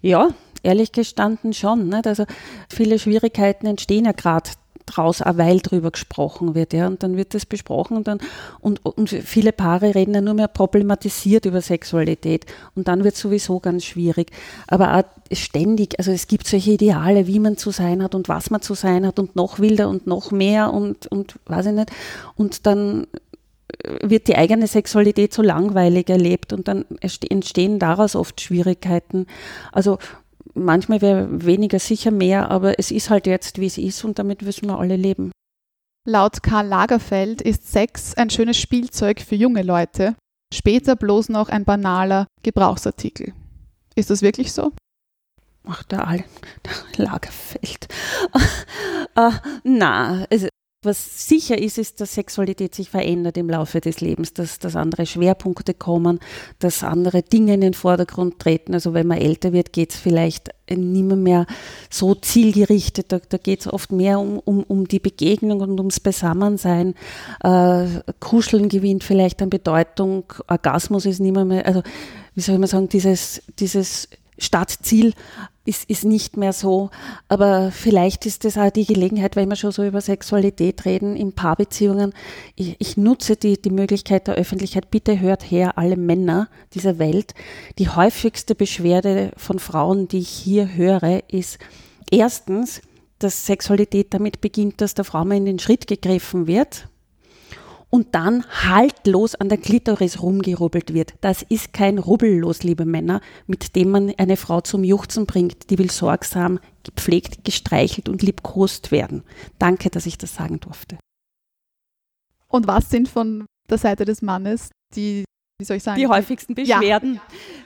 [0.00, 0.28] Ja,
[0.62, 1.88] ehrlich gestanden schon.
[1.88, 2.06] Nicht?
[2.06, 2.24] Also
[2.70, 4.50] viele Schwierigkeiten entstehen ja gerade
[4.88, 8.18] draus weil drüber gesprochen wird, ja, und dann wird das besprochen und dann,
[8.60, 13.20] und, und viele Paare reden ja nur mehr problematisiert über Sexualität und dann wird es
[13.20, 14.30] sowieso ganz schwierig.
[14.66, 18.50] Aber auch ständig, also es gibt solche Ideale, wie man zu sein hat und was
[18.50, 21.90] man zu sein hat und noch wilder und noch mehr und, und weiß ich nicht.
[22.36, 23.06] Und dann
[24.02, 29.26] wird die eigene Sexualität so langweilig erlebt und dann entstehen daraus oft Schwierigkeiten.
[29.72, 29.98] Also
[30.54, 34.42] manchmal wäre weniger sicher mehr, aber es ist halt jetzt, wie es ist und damit
[34.42, 35.32] müssen wir alle leben.
[36.06, 40.14] Laut Karl Lagerfeld ist Sex ein schönes Spielzeug für junge Leute,
[40.54, 43.34] später bloß noch ein banaler Gebrauchsartikel.
[43.94, 44.72] Ist das wirklich so?
[45.66, 46.24] Ach, der, Al
[46.64, 47.88] der Lagerfeld.
[49.18, 49.32] uh,
[49.64, 50.48] na, also
[50.82, 55.06] was sicher ist, ist, dass Sexualität sich verändert im Laufe des Lebens, dass, dass andere
[55.06, 56.20] Schwerpunkte kommen,
[56.60, 58.74] dass andere Dinge in den Vordergrund treten.
[58.74, 61.46] Also wenn man älter wird, geht es vielleicht nicht mehr
[61.90, 63.10] so zielgerichtet.
[63.10, 66.94] Da, da geht es oft mehr um, um, um die Begegnung und ums Beisammensein.
[67.42, 67.86] Äh,
[68.20, 70.32] Kuscheln gewinnt vielleicht an Bedeutung.
[70.46, 71.82] Orgasmus ist nicht mehr, mehr also
[72.36, 75.14] wie soll man sagen, dieses, dieses Stadtziel
[75.68, 76.90] ist, ist nicht mehr so.
[77.28, 81.32] Aber vielleicht ist das auch die Gelegenheit, weil wir schon so über Sexualität reden in
[81.32, 82.14] Paarbeziehungen.
[82.56, 84.90] Ich, ich nutze die, die Möglichkeit der Öffentlichkeit.
[84.90, 87.34] Bitte hört her, alle Männer dieser Welt.
[87.78, 91.58] Die häufigste Beschwerde von Frauen, die ich hier höre, ist
[92.10, 92.80] erstens,
[93.18, 96.88] dass Sexualität damit beginnt, dass der Frau mal in den Schritt gegriffen wird
[97.90, 101.14] und dann haltlos an der Klitoris rumgerubbelt wird.
[101.20, 105.70] Das ist kein Rubbellos, liebe Männer, mit dem man eine Frau zum Juchzen bringt.
[105.70, 109.22] Die will sorgsam, gepflegt, gestreichelt und liebkost werden.
[109.58, 110.98] Danke, dass ich das sagen durfte.
[112.48, 115.24] Und was sind von der Seite des Mannes die,
[115.58, 115.98] wie soll ich sagen?
[115.98, 117.20] Die häufigsten Beschwerden.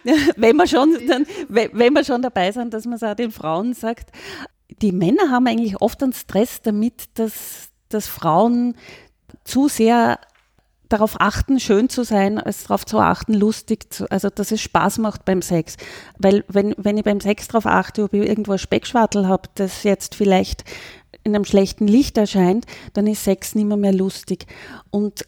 [0.05, 0.15] Ja.
[0.37, 3.75] wenn, wir schon, dann, wenn wir schon dabei sind, dass man es auch den Frauen
[3.75, 4.11] sagt.
[4.81, 8.75] Die Männer haben eigentlich oft einen Stress damit, dass, dass Frauen
[9.45, 10.19] zu sehr
[10.93, 14.99] darauf achten, schön zu sein, als darauf zu achten, lustig zu, also dass es Spaß
[14.99, 15.77] macht beim Sex.
[16.19, 19.85] Weil wenn, wenn ich beim Sex darauf achte, ob ich irgendwo ein Speckschwartel habe, das
[19.85, 20.65] jetzt vielleicht
[21.25, 24.47] in einem schlechten Licht erscheint, dann ist Sex nicht mehr, mehr lustig.
[24.91, 25.25] Und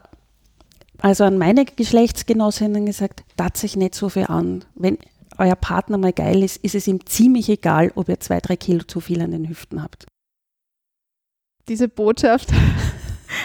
[0.99, 4.65] also an meine Geschlechtsgenossinnen gesagt, tat sich nicht so viel an.
[4.75, 4.99] Wenn
[5.39, 8.85] euer Partner mal geil ist, ist es ihm ziemlich egal, ob ihr zwei, drei Kilo
[8.85, 10.07] zu viel an den Hüften habt.
[11.69, 12.51] Diese Botschaft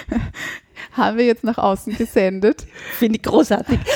[0.93, 2.65] haben wir jetzt nach außen gesendet.
[2.97, 3.79] Finde ich großartig.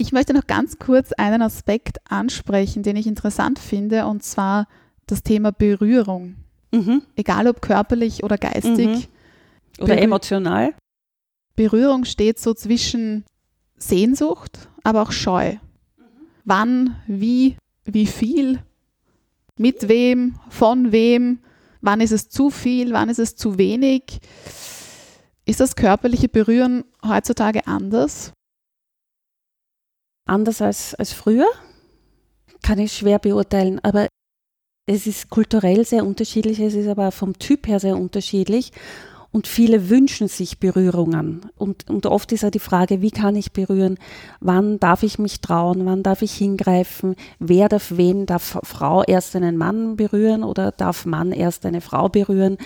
[0.00, 4.68] Ich möchte noch ganz kurz einen Aspekt ansprechen, den ich interessant finde, und zwar
[5.06, 6.36] das Thema Berührung.
[6.70, 7.02] Mhm.
[7.16, 8.86] Egal ob körperlich oder geistig.
[8.86, 9.04] Mhm.
[9.78, 10.74] Oder Berühr emotional.
[11.56, 13.24] Berührung steht so zwischen
[13.76, 15.54] Sehnsucht, aber auch Scheu.
[15.54, 15.58] Mhm.
[16.44, 18.60] Wann, wie, wie viel,
[19.56, 21.40] mit wem, von wem,
[21.80, 22.92] Wann ist es zu viel?
[22.92, 24.20] Wann ist es zu wenig?
[25.44, 28.32] Ist das körperliche Berühren heutzutage anders?
[30.26, 31.48] Anders als, als früher?
[32.62, 34.08] Kann ich schwer beurteilen, aber
[34.86, 38.72] es ist kulturell sehr unterschiedlich, es ist aber vom Typ her sehr unterschiedlich.
[39.38, 41.42] Und viele wünschen sich Berührungen.
[41.56, 43.96] Und, und oft ist ja die Frage, wie kann ich berühren?
[44.40, 45.86] Wann darf ich mich trauen?
[45.86, 47.14] Wann darf ich hingreifen?
[47.38, 48.26] Wer darf wen?
[48.26, 52.58] Darf Frau erst einen Mann berühren oder darf Mann erst eine Frau berühren?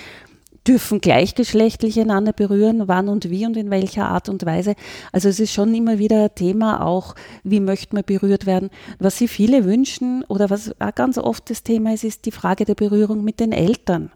[0.67, 2.85] Dürfen Gleichgeschlechtliche einander berühren?
[2.89, 4.75] Wann und wie und in welcher Art und Weise?
[5.13, 7.15] Also es ist schon immer wieder ein Thema auch,
[7.45, 8.71] wie möchte man berührt werden?
[8.99, 12.65] Was sich viele wünschen oder was auch ganz oft das Thema ist, ist die Frage
[12.65, 14.11] der Berührung mit den Eltern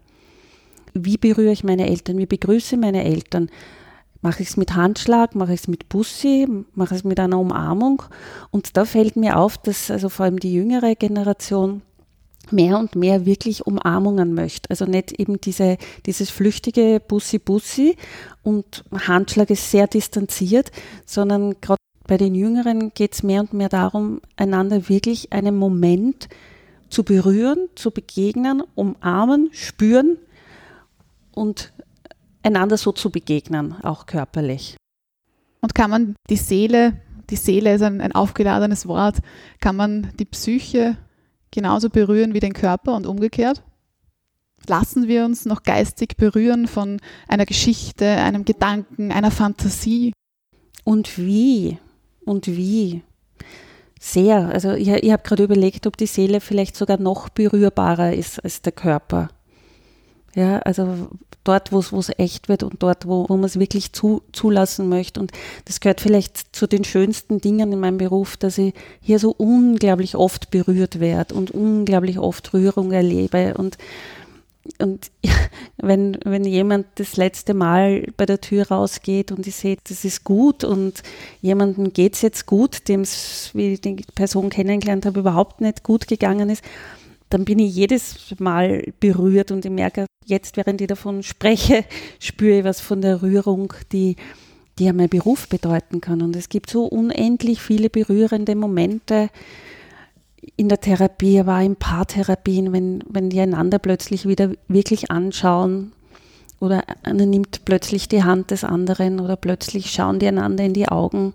[1.05, 3.49] wie berühre ich meine Eltern, wie begrüße meine Eltern.
[4.21, 7.39] Mache ich es mit Handschlag, mache ich es mit Bussi, mache ich es mit einer
[7.39, 8.03] Umarmung.
[8.49, 11.81] Und da fällt mir auf, dass also vor allem die jüngere Generation
[12.51, 14.69] mehr und mehr wirklich Umarmungen möchte.
[14.69, 17.95] Also nicht eben diese, dieses flüchtige Bussi-Bussi
[18.43, 20.71] und Handschlag ist sehr distanziert,
[21.05, 21.77] sondern gerade
[22.07, 26.29] bei den Jüngeren geht es mehr und mehr darum, einander wirklich einen Moment
[26.89, 30.17] zu berühren, zu begegnen, umarmen, spüren
[31.37, 31.71] und
[32.43, 34.75] einander so zu begegnen, auch körperlich.
[35.61, 39.17] Und kann man die Seele, die Seele ist ein, ein aufgeladenes Wort,
[39.59, 40.97] kann man die Psyche
[41.51, 43.63] genauso berühren wie den Körper und umgekehrt?
[44.67, 50.13] Lassen wir uns noch geistig berühren von einer Geschichte, einem Gedanken, einer Fantasie?
[50.83, 51.77] Und wie?
[52.25, 53.03] Und wie?
[53.99, 54.49] Sehr.
[54.49, 58.61] Also ich, ich habe gerade überlegt, ob die Seele vielleicht sogar noch berührbarer ist als
[58.61, 59.29] der Körper.
[60.35, 61.09] Ja, also
[61.47, 65.19] dort, wo es echt wird und dort, wo, wo man es wirklich zu, zulassen möchte.
[65.19, 65.31] Und
[65.65, 70.15] das gehört vielleicht zu den schönsten Dingen in meinem Beruf, dass ich hier so unglaublich
[70.15, 73.53] oft berührt werde und unglaublich oft Rührung erlebe.
[73.53, 73.77] Und,
[74.79, 75.09] und
[75.77, 80.23] wenn, wenn jemand das letzte Mal bei der Tür rausgeht und ich sehe, das ist
[80.23, 81.01] gut und
[81.41, 85.83] jemandem geht es jetzt gut, dem es, wie ich die Person kennengelernt habe, überhaupt nicht
[85.83, 86.63] gut gegangen ist,
[87.29, 91.83] dann bin ich jedes Mal berührt und ich merke, jetzt, während ich davon spreche,
[92.19, 94.15] spüre ich was von der Rührung, die,
[94.79, 96.21] die ja mein Beruf bedeuten kann.
[96.21, 99.29] Und es gibt so unendlich viele berührende Momente
[100.55, 105.91] in der Therapie, aber auch in Paartherapien, wenn, wenn die einander plötzlich wieder wirklich anschauen
[106.59, 110.87] oder einer nimmt plötzlich die Hand des anderen oder plötzlich schauen die einander in die
[110.87, 111.33] Augen.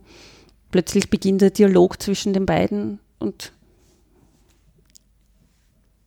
[0.70, 3.52] Plötzlich beginnt der Dialog zwischen den beiden und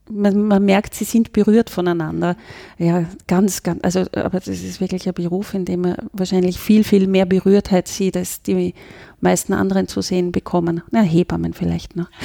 [0.10, 2.36] man, man, merkt, sie sind berührt voneinander.
[2.78, 6.84] Ja, ganz, ganz, also, aber das ist wirklich ein Beruf, in dem man wahrscheinlich viel,
[6.84, 8.74] viel mehr Berührtheit sieht, als die
[9.20, 10.82] meisten anderen zu sehen bekommen.
[10.91, 12.10] Na, Hebammen vielleicht noch.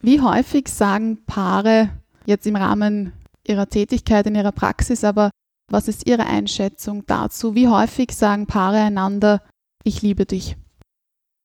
[0.00, 1.90] Wie häufig sagen Paare
[2.24, 3.12] jetzt im Rahmen
[3.46, 5.30] ihrer Tätigkeit in ihrer Praxis, aber
[5.70, 7.54] was ist Ihre Einschätzung dazu?
[7.54, 9.42] Wie häufig sagen Paare einander,
[9.84, 10.56] ich liebe dich?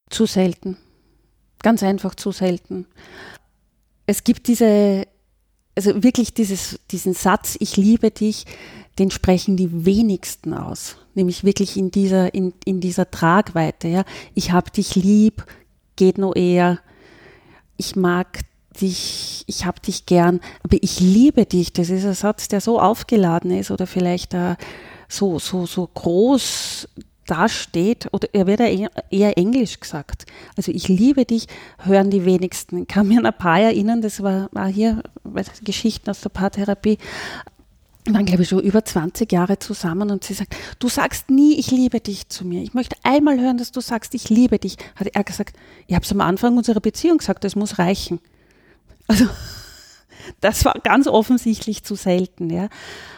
[0.09, 0.77] Zu selten.
[1.61, 2.88] Ganz einfach zu selten
[4.06, 5.08] es gibt diese,
[5.76, 8.45] also wirklich dieses, diesen Satz, ich liebe dich,
[8.99, 10.97] den sprechen die wenigsten aus.
[11.16, 13.88] Nämlich wirklich in dieser, in, in dieser Tragweite.
[13.88, 14.04] Ja.
[14.34, 15.45] Ich habe dich lieb,
[15.95, 16.80] geht nur eher.
[17.78, 18.39] Ich mag
[18.80, 21.74] dich, ich habe dich gern, aber ich liebe dich.
[21.74, 24.56] Das ist ein Satz, der so aufgeladen ist oder vielleicht uh,
[25.08, 26.88] so, so, so groß
[27.34, 30.25] da steht, oder er wird ja eher Englisch gesagt.
[30.55, 31.47] Also ich liebe dich,
[31.79, 32.84] hören die wenigsten.
[32.84, 35.01] Ich kann mir an ein paar erinnern, das war, war hier
[35.63, 36.99] Geschichten aus der Paartherapie,
[38.05, 41.57] wir waren, glaube ich, schon über 20 Jahre zusammen und sie sagt, du sagst nie,
[41.57, 42.61] ich liebe dich zu mir.
[42.61, 44.75] Ich möchte einmal hören, dass du sagst, ich liebe dich.
[44.95, 45.55] Hat er gesagt,
[45.88, 48.19] ich habe es am Anfang unserer Beziehung gesagt, das muss reichen.
[49.07, 49.25] Also
[50.41, 52.67] das war ganz offensichtlich zu selten, ja.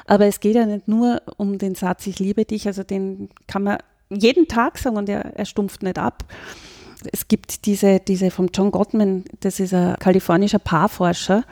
[0.06, 3.64] Aber es geht ja nicht nur um den Satz, ich liebe dich, also den kann
[3.64, 3.80] man
[4.10, 6.24] jeden Tag sagen und er, er stumpft nicht ab.
[7.12, 11.44] Es gibt diese, diese von John Gottman, das ist ein kalifornischer Paarforscher,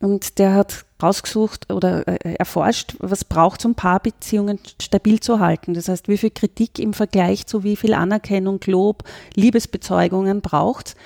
[0.00, 5.74] und der hat rausgesucht oder äh, erforscht, was braucht es, um Paarbeziehungen stabil zu halten.
[5.74, 10.96] Das heißt, wie viel Kritik im Vergleich zu wie viel Anerkennung, Lob, Liebesbezeugungen braucht.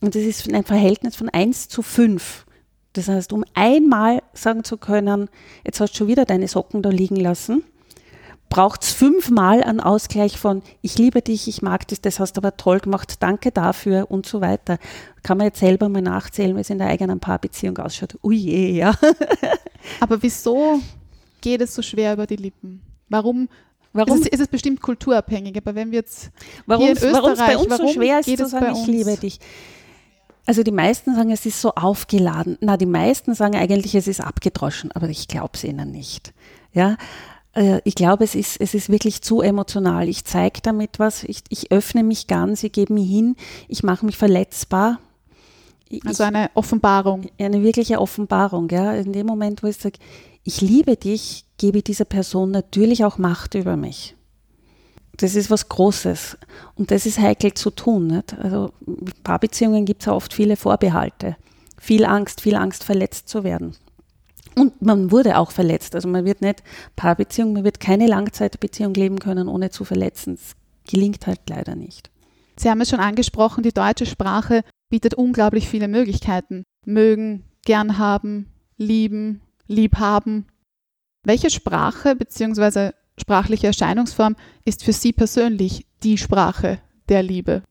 [0.00, 2.46] Und das ist ein Verhältnis von 1 zu 5.
[2.92, 5.28] Das heißt, um einmal sagen zu können,
[5.64, 7.64] jetzt hast du schon wieder deine Socken da liegen lassen,
[8.54, 12.40] braucht es fünfmal einen Ausgleich von ich liebe dich, ich mag dich, das hast du
[12.40, 14.78] aber toll gemacht, danke dafür und so weiter.
[15.24, 18.16] Kann man jetzt selber mal nachzählen, wie es in der eigenen Paarbeziehung ausschaut.
[18.22, 18.94] Ui je, ja.
[20.00, 20.78] aber wieso
[21.40, 22.80] geht es so schwer über die Lippen?
[23.08, 23.48] Warum
[23.92, 24.18] Warum?
[24.18, 26.30] Ist es, ist es bestimmt kulturabhängig, aber wenn wir jetzt
[26.66, 29.40] warum, hier in Österreich, bei uns warum so schwer ist zu sagen, ich liebe dich.
[30.46, 32.56] Also die meisten sagen, es ist so aufgeladen.
[32.60, 36.34] Na, die meisten sagen eigentlich, es ist abgedroschen, aber ich glaube es ihnen nicht.
[36.72, 36.96] Ja,
[37.54, 40.08] äh, ich glaube, es ist, es ist wirklich zu emotional.
[40.08, 43.36] Ich zeige damit was, ich, ich öffne mich ganz, ich gebe mich hin,
[43.68, 44.98] ich mache mich verletzbar.
[45.88, 47.26] Ich, also eine Offenbarung.
[47.38, 48.92] Eine wirkliche Offenbarung, ja.
[48.94, 49.98] In dem Moment, wo ich sage,
[50.42, 54.14] ich liebe dich, gebe ich dieser Person natürlich auch Macht über mich.
[55.16, 56.36] Das ist was Großes.
[56.74, 58.08] Und das ist heikel zu tun.
[58.08, 58.36] Nicht?
[58.38, 61.36] Also in Paarbeziehungen gibt es ja oft viele Vorbehalte.
[61.78, 63.76] Viel Angst, viel Angst, verletzt zu werden.
[64.54, 65.94] Und man wurde auch verletzt.
[65.94, 66.62] Also man wird nicht
[66.96, 70.36] Paarbeziehung, man wird keine Langzeitbeziehung leben können, ohne zu verletzen.
[70.36, 70.54] Das
[70.90, 72.10] gelingt halt leider nicht.
[72.56, 76.64] Sie haben es schon angesprochen, die deutsche Sprache bietet unglaublich viele Möglichkeiten.
[76.86, 78.46] Mögen, gern haben,
[78.76, 80.46] lieben, lieb haben.
[81.24, 82.90] Welche Sprache bzw.
[83.18, 86.78] sprachliche Erscheinungsform ist für Sie persönlich die Sprache
[87.08, 87.62] der Liebe?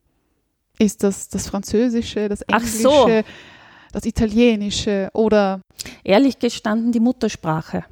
[0.78, 3.22] Ist das das Französische, das Ach Englische, so.
[3.94, 5.60] Das Italienische oder
[6.02, 7.84] Ehrlich gestanden die Muttersprache.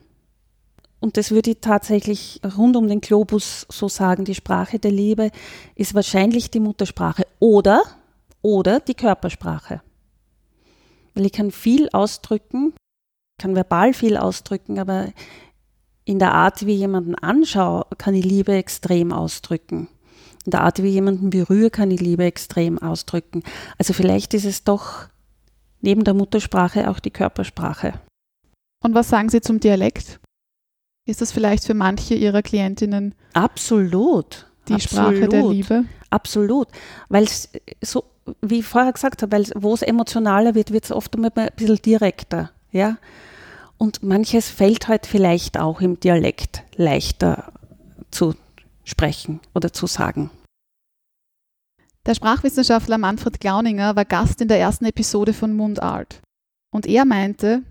[1.01, 5.31] Und das würde ich tatsächlich rund um den Globus so sagen, die Sprache der Liebe
[5.75, 7.83] ist wahrscheinlich die Muttersprache oder,
[8.41, 9.83] oder die Körpersprache.
[11.15, 12.75] Weil ich kann viel ausdrücken,
[13.39, 15.09] kann verbal viel ausdrücken, aber
[16.05, 19.89] in der Art, wie ich jemanden anschaue, kann ich Liebe extrem ausdrücken.
[20.45, 23.43] In der Art, wie ich jemanden berühre, kann ich Liebe extrem ausdrücken.
[23.79, 25.09] Also vielleicht ist es doch
[25.83, 28.01] neben der Muttersprache auch die Körpersprache.
[28.83, 30.21] und was sagen Sie zum Dialekt?
[31.07, 34.47] Ist das vielleicht für manche Ihrer Klientinnen Absolut.
[34.69, 35.55] die Sprache der Absolut.
[35.55, 35.85] Liebe?
[36.11, 36.69] Absolut.
[37.09, 38.05] Weil es so,
[38.41, 41.49] wie ich vorher gesagt habe, weil wo es emotionaler wird, wird es oft einmal ein
[41.57, 42.51] bisschen direkter.
[42.71, 42.99] Ja?
[43.79, 47.53] Und manches fällt halt vielleicht auch im Dialekt leichter
[48.13, 48.35] zu
[48.85, 50.31] sprechen oder zu sagen.
[52.05, 56.21] Der Sprachwissenschaftler Manfred Glauninger war Gast in der ersten Episode von Mundart.
[56.73, 57.63] Und er meinte,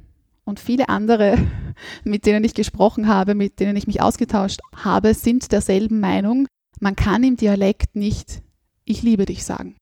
[0.45, 1.37] und viele andere,
[2.05, 6.47] mit denen ich gesprochen habe, mit denen ich mich ausgetauscht habe, sind derselben Meinung,
[6.79, 8.41] man kann im Dialekt nicht
[8.85, 9.75] Ich liebe dich sagen.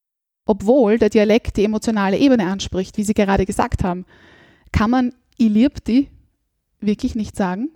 [0.48, 4.06] Obwohl der Dialekt die emotionale Ebene anspricht, wie Sie gerade gesagt haben,
[4.72, 6.10] kann man Ich lieb dich
[6.80, 7.70] wirklich nicht sagen?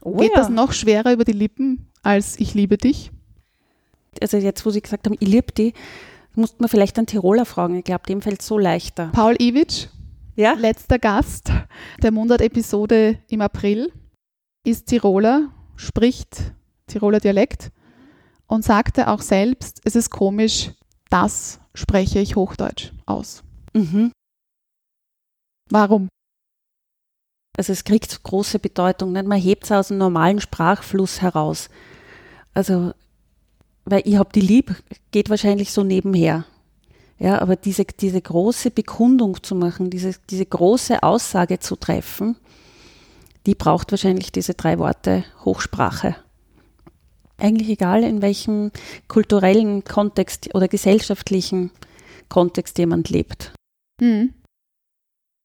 [0.00, 0.38] Oh Geht ja.
[0.38, 3.11] das noch schwerer über die Lippen als Ich liebe dich?
[4.20, 5.72] Also jetzt, wo Sie gesagt haben, ich liebe die,
[6.34, 7.76] musste man vielleicht einen Tiroler fragen.
[7.76, 9.08] Ich glaube, dem fällt es so leichter.
[9.12, 9.86] Paul Iwitsch,
[10.36, 10.52] Ja?
[10.54, 11.50] letzter Gast
[12.02, 13.92] der Mundart-Episode im April,
[14.64, 16.52] ist Tiroler, spricht
[16.86, 17.70] Tiroler Dialekt
[18.46, 20.70] und sagte auch selbst, es ist komisch,
[21.10, 23.42] das spreche ich Hochdeutsch aus.
[23.74, 24.12] Mhm.
[25.70, 26.08] Warum?
[27.56, 29.12] Also es kriegt große Bedeutung.
[29.12, 29.26] Nicht?
[29.26, 31.68] Man hebt es aus dem normalen Sprachfluss heraus.
[32.54, 32.92] Also,
[33.84, 34.74] weil ich habe die lieb,
[35.10, 36.44] geht wahrscheinlich so nebenher.
[37.18, 42.36] Ja, aber diese, diese große Bekundung zu machen, diese, diese große Aussage zu treffen,
[43.46, 46.16] die braucht wahrscheinlich diese drei Worte Hochsprache.
[47.38, 48.70] Eigentlich egal, in welchem
[49.08, 51.70] kulturellen Kontext oder gesellschaftlichen
[52.28, 53.52] Kontext jemand lebt.
[54.00, 54.32] Hm.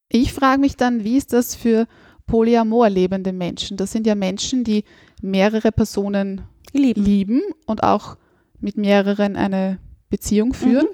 [0.10, 1.88] Ich frage mich dann, wie ist das für
[2.28, 3.78] polyamor lebende Menschen?
[3.78, 4.84] Das sind ja Menschen, die
[5.22, 6.42] mehrere Personen
[6.74, 7.04] Lieben.
[7.04, 8.18] lieben und auch
[8.60, 9.80] mit mehreren eine
[10.10, 10.88] Beziehung führen.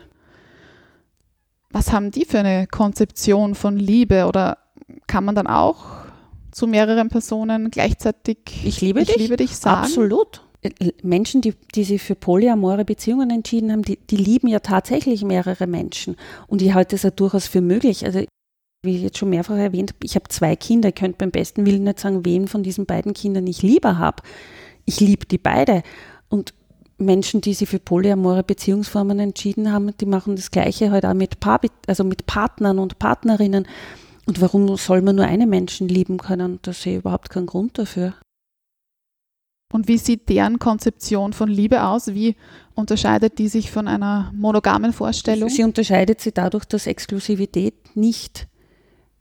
[1.69, 4.57] Was haben die für eine Konzeption von Liebe oder
[5.07, 5.85] kann man dann auch
[6.51, 9.17] zu mehreren Personen gleichzeitig Ich liebe ich dich?
[9.17, 9.83] liebe dich sagen?
[9.83, 10.41] Absolut.
[10.61, 15.23] Äh, Menschen, die, die sich für polyamore Beziehungen entschieden haben, die, die lieben ja tatsächlich
[15.23, 16.15] mehrere Menschen.
[16.47, 18.05] Und ich halte es ja durchaus für möglich.
[18.05, 18.23] Also,
[18.83, 20.89] wie ich jetzt schon mehrfach erwähnt habe, ich habe zwei Kinder.
[20.89, 24.21] Ich könnte beim besten Willen nicht sagen, wen von diesen beiden Kindern ich lieber habe.
[24.85, 25.83] Ich liebe die beide.
[26.29, 26.53] Und
[27.05, 31.39] Menschen, die sich für polyamore Beziehungsformen entschieden haben, die machen das Gleiche halt auch mit,
[31.39, 33.67] Paar, also mit Partnern und Partnerinnen.
[34.25, 36.59] Und warum soll man nur einen Menschen lieben können?
[36.61, 38.13] Da sehe ich überhaupt keinen Grund dafür.
[39.73, 42.13] Und wie sieht deren Konzeption von Liebe aus?
[42.13, 42.35] Wie
[42.75, 45.49] unterscheidet die sich von einer monogamen Vorstellung?
[45.49, 48.47] Sie unterscheidet sich dadurch, dass Exklusivität nicht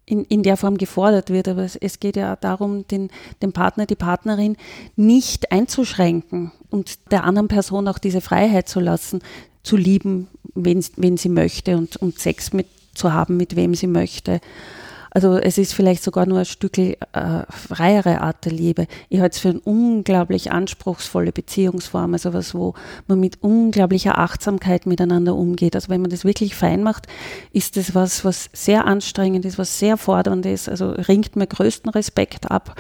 [0.05, 3.09] in, in der Form gefordert wird, aber es, es geht ja darum, den,
[3.41, 4.57] den Partner, die Partnerin
[4.95, 9.21] nicht einzuschränken und der anderen Person auch diese Freiheit zu lassen,
[9.63, 13.87] zu lieben, wen, wen sie möchte und, und Sex mit zu haben, mit wem sie
[13.87, 14.41] möchte.
[15.15, 16.97] Also es ist vielleicht sogar nur ein Stück äh,
[17.51, 18.87] freiere Art der Liebe.
[19.11, 22.73] Ich halte es für eine unglaublich anspruchsvolle Beziehungsform, also was, wo
[23.09, 25.75] man mit unglaublicher Achtsamkeit miteinander umgeht.
[25.75, 27.09] Also wenn man das wirklich fein macht,
[27.53, 30.71] ist das was, was sehr anstrengend ist, was sehr fordernd ist.
[30.71, 32.75] Also ringt mir größten Respekt ab,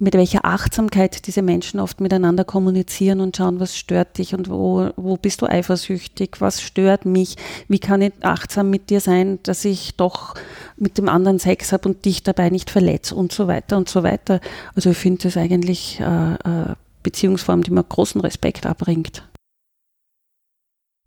[0.00, 4.90] mit welcher Achtsamkeit diese Menschen oft miteinander kommunizieren und schauen, was stört dich und wo,
[4.96, 7.36] wo bist du eifersüchtig, was stört mich,
[7.68, 10.34] wie kann ich achtsam mit dir sein, dass ich doch
[10.76, 14.02] mit dem anderen Sex habe und dich dabei nicht verletze und so weiter und so
[14.02, 14.40] weiter.
[14.74, 19.22] Also ich finde das eigentlich äh, eine Beziehungsform, die mir großen Respekt abbringt.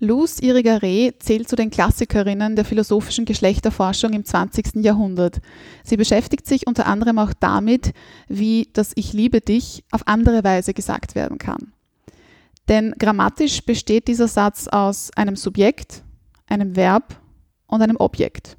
[0.01, 4.75] Luz Irigaray zählt zu den Klassikerinnen der philosophischen Geschlechterforschung im 20.
[4.75, 5.41] Jahrhundert.
[5.83, 7.91] Sie beschäftigt sich unter anderem auch damit,
[8.29, 11.73] wie das Ich liebe dich auf andere Weise gesagt werden kann.
[12.69, 16.03] Denn grammatisch besteht dieser Satz aus einem Subjekt,
[16.47, 17.19] einem Verb
[17.67, 18.55] und einem Objekt.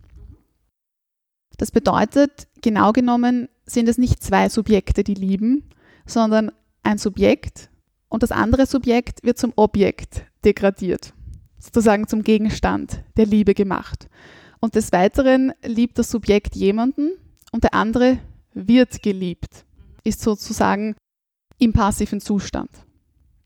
[1.56, 5.70] Das bedeutet, genau genommen sind es nicht zwei Subjekte, die lieben,
[6.04, 7.70] sondern ein Subjekt
[8.10, 11.14] und das andere Subjekt wird zum Objekt degradiert
[11.60, 14.08] sozusagen zum Gegenstand der Liebe gemacht.
[14.58, 17.12] Und des Weiteren liebt das Subjekt jemanden
[17.52, 18.18] und der andere
[18.52, 19.64] wird geliebt,
[20.02, 20.96] ist sozusagen
[21.58, 22.70] im passiven Zustand.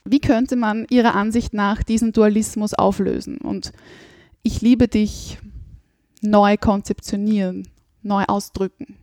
[0.05, 3.73] Wie könnte man Ihrer Ansicht nach diesen Dualismus auflösen und
[4.43, 5.39] ich liebe dich
[6.21, 7.69] neu konzeptionieren,
[8.03, 8.99] neu ausdrücken?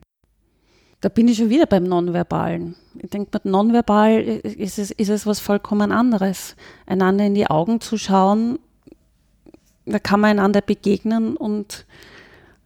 [1.01, 2.76] Da bin ich schon wieder beim Nonverbalen.
[2.99, 6.55] Ich denke, mit Nonverbal ist es, ist es was vollkommen anderes.
[6.86, 8.59] Einander in die Augen zu schauen,
[9.91, 11.85] da kann man einander begegnen und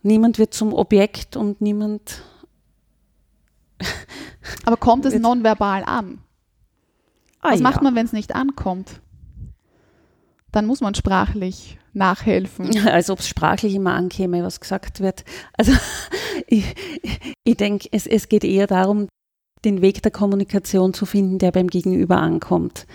[0.02, 2.24] niemand wird zum Objekt und niemand.
[4.66, 6.20] Aber kommt es nonverbal an?
[7.42, 7.64] Ah, Was ja.
[7.64, 9.02] macht man, wenn es nicht ankommt?
[10.52, 12.88] Dann muss man sprachlich nachhelfen.
[12.88, 15.26] Als ob es sprachlich immer ankäme, was gesagt wird.
[15.54, 15.74] Also
[16.48, 16.76] ich,
[17.44, 19.08] ich denke, es, es geht eher darum,
[19.64, 22.86] den Weg der Kommunikation zu finden, der beim Gegenüber ankommt.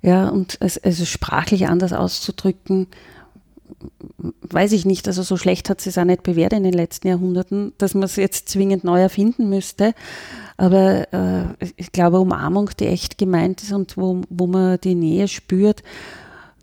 [0.00, 2.88] Ja, und es, also sprachlich anders auszudrücken,
[4.42, 7.72] weiß ich nicht, also so schlecht hat es auch nicht bewährt in den letzten Jahrhunderten,
[7.78, 9.94] dass man es jetzt zwingend neu erfinden müsste.
[10.56, 15.28] Aber äh, ich glaube, Umarmung, die echt gemeint ist und wo, wo man die Nähe
[15.28, 15.82] spürt,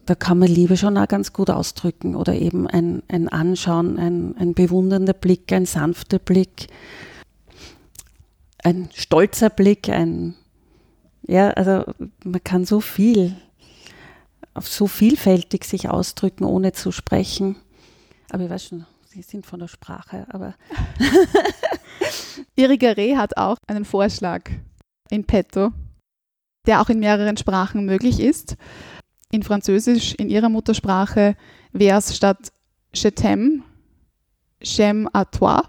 [0.05, 4.35] da kann man Liebe schon auch ganz gut ausdrücken oder eben ein, ein Anschauen, ein,
[4.37, 6.67] ein bewundernder Blick, ein sanfter Blick,
[8.63, 10.35] ein stolzer Blick, ein,
[11.27, 11.91] ja, also
[12.23, 13.35] man kann so viel,
[14.59, 17.55] so vielfältig sich ausdrücken, ohne zu sprechen.
[18.29, 20.55] Aber ich weiß schon, Sie sind von der Sprache, aber.
[22.55, 24.49] Erika Reh hat auch einen Vorschlag
[25.09, 25.71] in petto,
[26.65, 28.55] der auch in mehreren Sprachen möglich ist
[29.31, 31.35] in Französisch, in ihrer Muttersprache,
[31.71, 32.51] wäre es statt
[32.93, 33.63] Je t'aime,
[34.61, 35.61] j'aime à toi.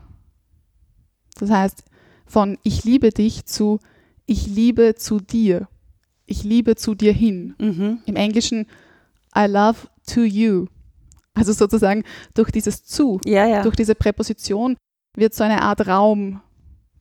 [1.39, 1.85] Das heißt,
[2.26, 3.78] von ich liebe dich zu
[4.26, 5.68] ich liebe zu dir.
[6.33, 7.55] Ich liebe zu dir hin.
[7.59, 7.99] Mhm.
[8.07, 8.66] Im Englischen
[9.37, 10.64] I love to you.
[11.35, 13.62] Also sozusagen durch dieses zu, ja, ja.
[13.62, 14.76] durch diese Präposition
[15.14, 16.41] wird so eine Art Raum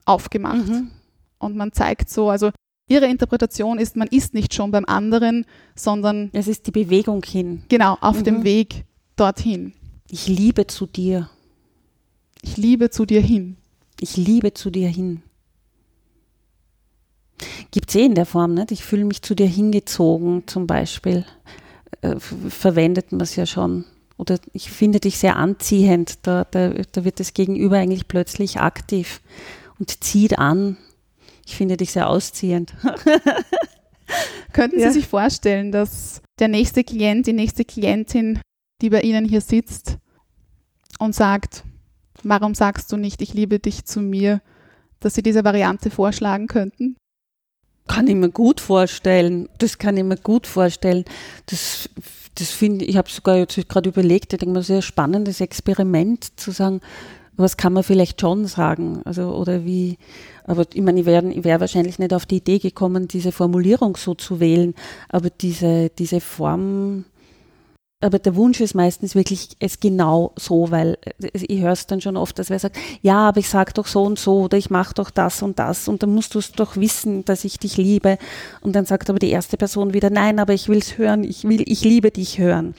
[0.03, 0.67] aufgemacht.
[0.67, 0.91] Mhm.
[1.37, 2.51] Und man zeigt so, also
[2.89, 7.63] Ihre Interpretation ist, man ist nicht schon beim anderen, sondern es ist die Bewegung hin.
[7.69, 8.23] Genau, auf mhm.
[8.25, 8.83] dem Weg
[9.15, 9.71] dorthin.
[10.09, 11.29] Ich liebe zu dir.
[12.41, 13.55] Ich liebe zu dir hin.
[14.01, 15.23] Ich liebe zu dir hin.
[17.71, 18.71] Gibt es eh in der Form, nicht?
[18.71, 21.25] Ich fühle mich zu dir hingezogen, zum Beispiel.
[22.01, 23.85] Äh, verwendet man es ja schon.
[24.17, 26.19] Oder ich finde dich sehr anziehend.
[26.23, 29.21] Da, da, da wird das Gegenüber eigentlich plötzlich aktiv
[29.79, 30.77] und zieht an
[31.51, 32.73] ich finde dich sehr ausziehend.
[34.53, 34.91] Könnten Sie ja.
[34.91, 38.39] sich vorstellen, dass der nächste Klient, die nächste Klientin,
[38.81, 39.97] die bei Ihnen hier sitzt
[40.99, 41.63] und sagt,
[42.23, 44.41] warum sagst du nicht, ich liebe dich zu mir,
[45.01, 46.95] dass Sie diese Variante vorschlagen könnten?
[47.87, 49.49] Kann ich mir gut vorstellen.
[49.57, 51.05] Das kann ich mir gut vorstellen.
[51.47, 51.89] Das,
[52.35, 56.51] das finde ich, habe sogar jetzt gerade überlegt, ich denke mal, sehr spannendes Experiment zu
[56.51, 56.81] sagen,
[57.37, 59.01] was kann man vielleicht schon sagen?
[59.05, 59.97] Also, oder wie,
[60.45, 64.13] aber ich meine, ich wäre wär wahrscheinlich nicht auf die Idee gekommen, diese Formulierung so
[64.13, 64.73] zu wählen,
[65.09, 67.05] aber diese, diese Form,
[68.01, 72.01] aber der Wunsch ist meistens wirklich es genau so, weil äh, ich höre es dann
[72.01, 74.69] schon oft, dass wer sagt, ja, aber ich sage doch so und so oder ich
[74.69, 77.77] mache doch das und das und dann musst du es doch wissen, dass ich dich
[77.77, 78.17] liebe.
[78.61, 81.43] Und dann sagt aber die erste Person wieder, nein, aber ich will es hören, ich
[81.43, 82.75] will, ich liebe dich hören.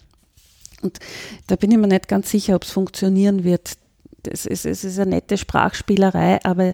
[0.82, 0.98] Und
[1.46, 3.76] da bin ich mir nicht ganz sicher, ob es funktionieren wird.
[4.28, 6.72] Es ist, es ist eine nette Sprachspielerei, aber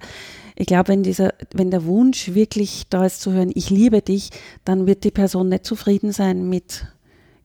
[0.54, 4.30] ich glaube, wenn, dieser, wenn der Wunsch wirklich da ist zu hören, ich liebe dich,
[4.64, 6.86] dann wird die Person nicht zufrieden sein mit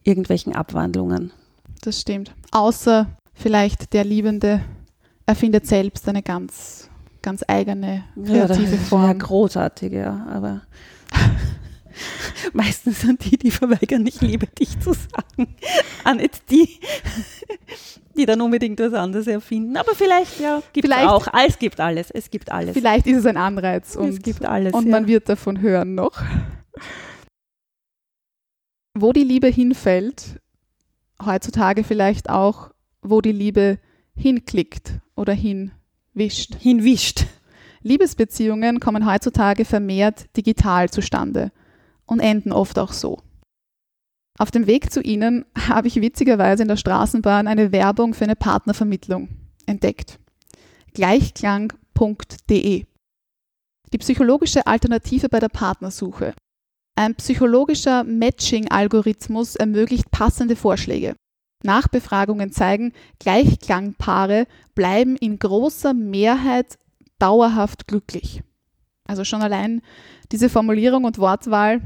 [0.03, 1.31] irgendwelchen Abwandlungen.
[1.81, 2.33] Das stimmt.
[2.51, 4.61] Außer vielleicht der Liebende
[5.25, 6.89] erfindet selbst eine ganz,
[7.21, 9.03] ganz eigene kreative ja, Form.
[9.03, 10.61] Ja, großartig, ja, aber
[12.53, 15.55] meistens sind die, die verweigern, ich liebe dich zu sagen,
[16.03, 16.79] auch nicht die,
[18.15, 19.77] die dann unbedingt was anderes erfinden.
[19.77, 21.27] Aber vielleicht, ja, gibt es auch.
[21.47, 22.11] Es gibt alles.
[22.11, 22.73] Es gibt alles.
[22.73, 24.91] Vielleicht ist es ein Anreiz und, es gibt alles, und ja.
[24.91, 26.21] man wird davon hören noch.
[28.95, 30.39] Wo die Liebe hinfällt,
[31.23, 32.71] heutzutage vielleicht auch,
[33.01, 33.79] wo die Liebe
[34.15, 36.55] hinklickt oder hinwischt.
[36.59, 37.25] Hinwischt.
[37.81, 41.51] Liebesbeziehungen kommen heutzutage vermehrt digital zustande
[42.05, 43.19] und enden oft auch so.
[44.37, 48.35] Auf dem Weg zu Ihnen habe ich witzigerweise in der Straßenbahn eine Werbung für eine
[48.35, 49.29] Partnervermittlung
[49.65, 50.19] entdeckt.
[50.93, 52.85] Gleichklang.de
[53.91, 56.33] Die psychologische Alternative bei der Partnersuche.
[56.95, 61.15] Ein psychologischer Matching-Algorithmus ermöglicht passende Vorschläge.
[61.63, 66.77] Nachbefragungen zeigen, Gleichklangpaare bleiben in großer Mehrheit
[67.19, 68.43] dauerhaft glücklich.
[69.05, 69.81] Also schon allein
[70.31, 71.81] diese Formulierung und Wortwahl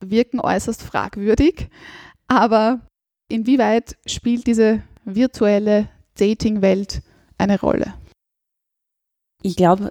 [0.00, 1.68] wirken äußerst fragwürdig.
[2.28, 2.80] Aber
[3.28, 5.88] inwieweit spielt diese virtuelle
[6.18, 7.02] Dating-Welt
[7.38, 7.94] eine Rolle?
[9.46, 9.88] Ich glaube,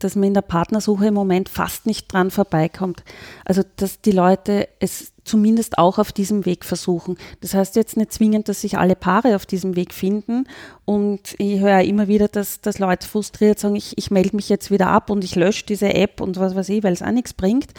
[0.00, 3.04] dass man in der Partnersuche im Moment fast nicht dran vorbeikommt.
[3.46, 7.16] Also, dass die Leute es zumindest auch auf diesem Weg versuchen.
[7.40, 10.44] Das heißt jetzt nicht zwingend, dass sich alle Paare auf diesem Weg finden.
[10.84, 14.70] Und ich höre immer wieder, dass, dass Leute frustriert sagen, ich, ich melde mich jetzt
[14.70, 17.32] wieder ab und ich lösche diese App und was weiß ich, weil es auch nichts
[17.32, 17.72] bringt.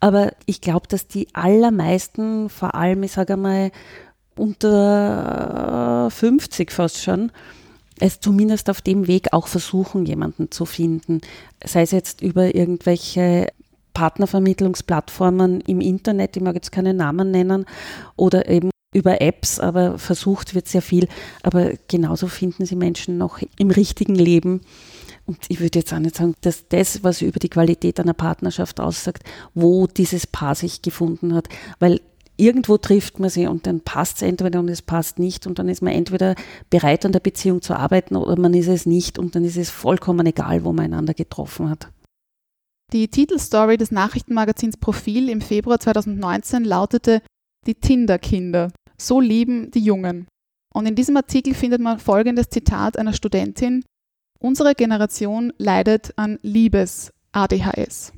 [0.00, 3.70] Aber ich glaube, dass die allermeisten, vor allem, ich sage einmal,
[4.34, 7.32] unter 50 fast schon,
[8.00, 11.20] es zumindest auf dem Weg auch versuchen, jemanden zu finden.
[11.64, 13.48] Sei es jetzt über irgendwelche
[13.94, 17.66] Partnervermittlungsplattformen im Internet, ich mag jetzt keine Namen nennen,
[18.16, 21.06] oder eben über Apps, aber versucht wird sehr viel.
[21.42, 24.62] Aber genauso finden sie Menschen noch im richtigen Leben.
[25.26, 28.80] Und ich würde jetzt auch nicht sagen, dass das, was über die Qualität einer Partnerschaft
[28.80, 29.22] aussagt,
[29.54, 31.48] wo dieses Paar sich gefunden hat,
[31.78, 32.00] weil
[32.40, 35.68] irgendwo trifft man sie und dann passt es entweder und es passt nicht und dann
[35.68, 36.34] ist man entweder
[36.70, 39.70] bereit an der Beziehung zu arbeiten oder man ist es nicht und dann ist es
[39.70, 41.88] vollkommen egal, wo man einander getroffen hat.
[42.92, 47.22] Die Titelstory des Nachrichtenmagazins Profil im Februar 2019 lautete
[47.66, 48.72] Die Tinder-Kinder.
[48.98, 50.26] So lieben die Jungen.
[50.74, 53.84] Und in diesem Artikel findet man folgendes Zitat einer Studentin.
[54.40, 58.12] Unsere Generation leidet an Liebes-ADHS.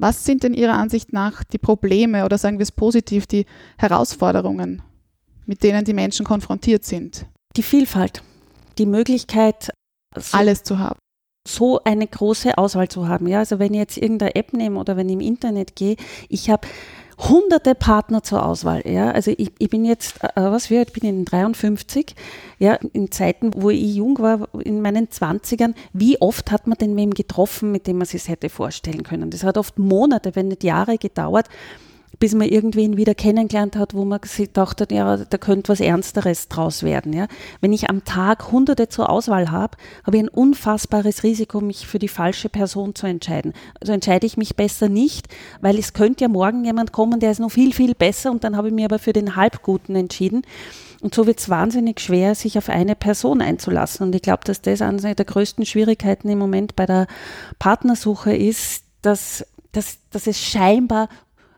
[0.00, 3.44] Was sind denn Ihrer Ansicht nach die Probleme oder sagen wir es positiv, die
[3.76, 4.80] Herausforderungen,
[5.44, 7.26] mit denen die Menschen konfrontiert sind?
[7.54, 8.22] Die Vielfalt,
[8.78, 9.70] die Möglichkeit,
[10.16, 10.98] so alles zu haben.
[11.46, 13.26] So eine große Auswahl zu haben.
[13.26, 15.96] Ja, also wenn ich jetzt irgendeine App nehme oder wenn ich im Internet gehe,
[16.30, 16.66] ich habe
[17.28, 18.82] hunderte Partner zur Auswahl.
[18.86, 19.10] Ja?
[19.10, 22.14] Also ich, ich bin jetzt, äh, was wir, ich bin in 53,
[22.58, 26.96] ja, in Zeiten, wo ich jung war, in meinen 20ern, wie oft hat man denn
[26.96, 29.30] wem getroffen, mit dem man sich hätte vorstellen können?
[29.30, 31.48] Das hat oft Monate, wenn nicht Jahre gedauert
[32.18, 36.48] bis man irgendwen wieder kennengelernt hat, wo man sich dachte, ja, da könnte was Ernsteres
[36.48, 37.12] draus werden.
[37.12, 37.28] Ja.
[37.60, 41.98] Wenn ich am Tag Hunderte zur Auswahl habe, habe ich ein unfassbares Risiko, mich für
[41.98, 43.54] die falsche Person zu entscheiden.
[43.80, 45.28] Also entscheide ich mich besser nicht,
[45.60, 48.56] weil es könnte ja morgen jemand kommen, der ist noch viel, viel besser und dann
[48.56, 50.42] habe ich mich aber für den Halbguten entschieden.
[51.00, 54.06] Und so wird es wahnsinnig schwer, sich auf eine Person einzulassen.
[54.06, 57.06] Und ich glaube, dass das eine der größten Schwierigkeiten im Moment bei der
[57.58, 61.08] Partnersuche ist, dass, dass, dass es scheinbar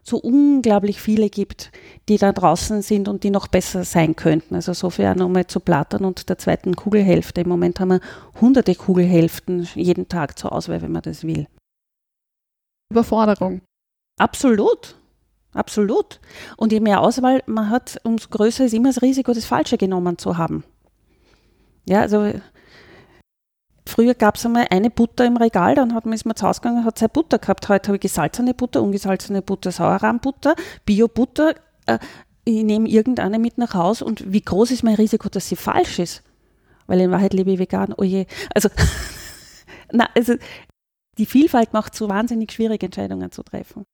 [0.02, 1.70] so unglaublich viele gibt,
[2.08, 4.56] die da draußen sind und die noch besser sein könnten.
[4.56, 7.42] Also so viel auch nochmal zu Plattern und der zweiten Kugelhälfte.
[7.42, 8.00] Im Moment haben wir
[8.40, 11.46] hunderte Kugelhälften jeden Tag zur Auswahl, wenn man das will.
[12.90, 13.62] Überforderung.
[14.18, 14.96] Absolut.
[15.54, 16.20] Absolut.
[16.56, 20.18] Und je mehr Auswahl man hat, umso größer ist immer das Risiko, das Falsche genommen
[20.18, 20.64] zu haben.
[21.86, 22.32] Ja, also
[23.86, 26.60] Früher gab es einmal eine Butter im Regal, dann hat man, ist man zu Hause
[26.60, 27.68] gegangen und hat zwei Butter gehabt.
[27.68, 30.54] Heute habe ich gesalzene Butter, ungesalzene Butter, Sauerrahmbutter,
[30.86, 31.54] Bio-Butter.
[31.86, 31.98] Äh,
[32.44, 35.98] ich nehme irgendeine mit nach Hause und wie groß ist mein Risiko, dass sie falsch
[35.98, 36.22] ist?
[36.86, 38.26] Weil in Wahrheit lebe ich vegan, oh je.
[38.54, 38.68] Also,
[39.92, 40.34] na, also
[41.18, 43.84] die Vielfalt macht so wahnsinnig schwierig, Entscheidungen zu treffen.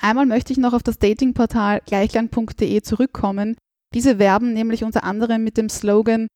[0.00, 3.56] Einmal möchte ich noch auf das Datingportal gleichlang.de zurückkommen.
[3.94, 6.28] Diese werben nämlich unter anderem mit dem Slogan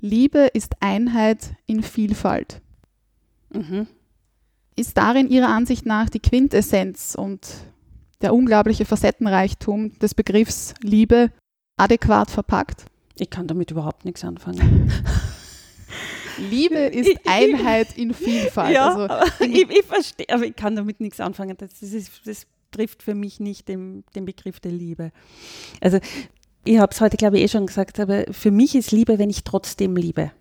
[0.00, 2.60] Liebe ist Einheit in Vielfalt.
[3.52, 3.86] Mhm.
[4.76, 7.48] Ist darin Ihrer Ansicht nach die Quintessenz und
[8.20, 11.32] der unglaubliche Facettenreichtum des Begriffs Liebe
[11.78, 12.84] adäquat verpackt?
[13.18, 14.92] Ich kann damit überhaupt nichts anfangen.
[16.50, 18.74] Liebe ist Einheit in Vielfalt.
[18.74, 21.56] Ja, also, ich, ich, verstehe, aber ich kann damit nichts anfangen.
[21.56, 25.12] Das, ist, das trifft für mich nicht den, den Begriff der Liebe.
[25.80, 25.98] Also
[26.66, 29.30] ich habe es heute, glaube ich, eh schon gesagt, aber für mich ist Liebe, wenn
[29.30, 30.32] ich trotzdem liebe.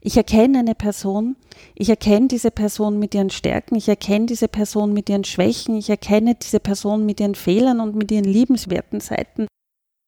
[0.00, 1.36] Ich erkenne eine Person,
[1.74, 5.88] ich erkenne diese Person mit ihren Stärken, ich erkenne diese Person mit ihren Schwächen, ich
[5.88, 9.46] erkenne diese Person mit ihren Fehlern und mit ihren liebenswerten Seiten.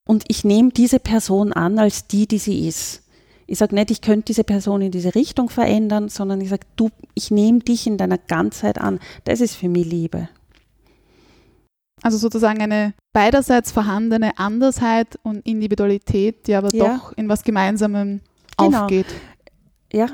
[0.07, 3.04] Und ich nehme diese Person an als die, die sie ist.
[3.46, 6.90] Ich sage nicht, ich könnte diese Person in diese Richtung verändern, sondern ich sage, du,
[7.14, 9.00] ich nehme dich in deiner Ganzheit an.
[9.24, 10.28] Das ist für mich Liebe.
[12.03, 16.97] Also sozusagen eine beiderseits vorhandene Andersheit und Individualität, die aber ja.
[16.97, 18.20] doch in was Gemeinsamem
[18.59, 18.82] genau.
[18.82, 19.07] aufgeht.
[19.92, 20.09] Ja.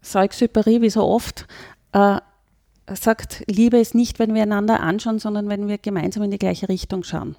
[0.00, 1.46] Saint-Exupéry, wie so oft,
[1.92, 2.20] äh,
[2.94, 6.68] sagt, Liebe ist nicht, wenn wir einander anschauen, sondern wenn wir gemeinsam in die gleiche
[6.68, 7.36] Richtung schauen.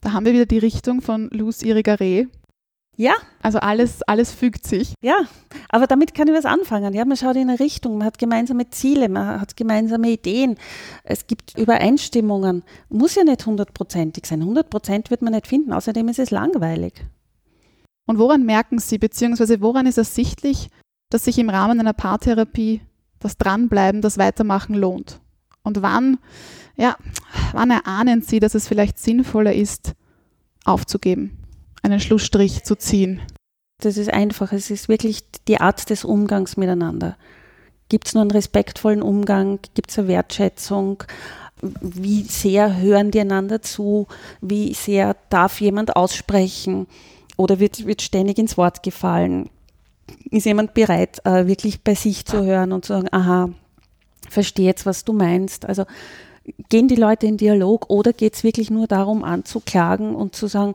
[0.00, 2.26] Da haben wir wieder die Richtung von Luz Irigaray,
[2.96, 3.14] ja.
[3.40, 4.94] Also alles, alles fügt sich.
[5.02, 5.16] Ja,
[5.68, 6.94] aber damit kann ich was anfangen.
[6.94, 10.56] Ja, man schaut in eine Richtung, man hat gemeinsame Ziele, man hat gemeinsame Ideen.
[11.02, 12.62] Es gibt Übereinstimmungen.
[12.88, 14.44] Muss ja nicht hundertprozentig sein.
[14.44, 15.72] Hundertprozent wird man nicht finden.
[15.72, 17.04] Außerdem ist es langweilig.
[18.06, 20.68] Und woran merken Sie, beziehungsweise woran ist ersichtlich,
[21.10, 22.82] dass sich im Rahmen einer Paartherapie
[23.20, 25.20] das Dranbleiben, das Weitermachen lohnt?
[25.62, 26.18] Und wann,
[26.76, 26.96] ja,
[27.52, 29.94] wann erahnen Sie, dass es vielleicht sinnvoller ist,
[30.64, 31.41] aufzugeben?
[31.82, 33.20] Einen Schlussstrich zu ziehen?
[33.84, 34.52] das ist einfach.
[34.52, 37.16] Es ist wirklich die Art des Umgangs miteinander.
[37.88, 39.58] Gibt es nur einen respektvollen Umgang?
[39.74, 41.04] Gibt es eine Wertschätzung?
[41.60, 44.06] Wie sehr hören die einander zu?
[44.40, 46.86] Wie sehr darf jemand aussprechen?
[47.36, 49.50] Oder wird, wird ständig ins Wort gefallen?
[50.30, 53.50] Ist jemand bereit, äh, wirklich bei sich zu hören und zu sagen, aha,
[54.28, 55.66] verstehe jetzt, was du meinst?
[55.66, 55.84] Also
[56.68, 60.74] gehen die Leute in Dialog oder geht es wirklich nur darum, anzuklagen und zu sagen,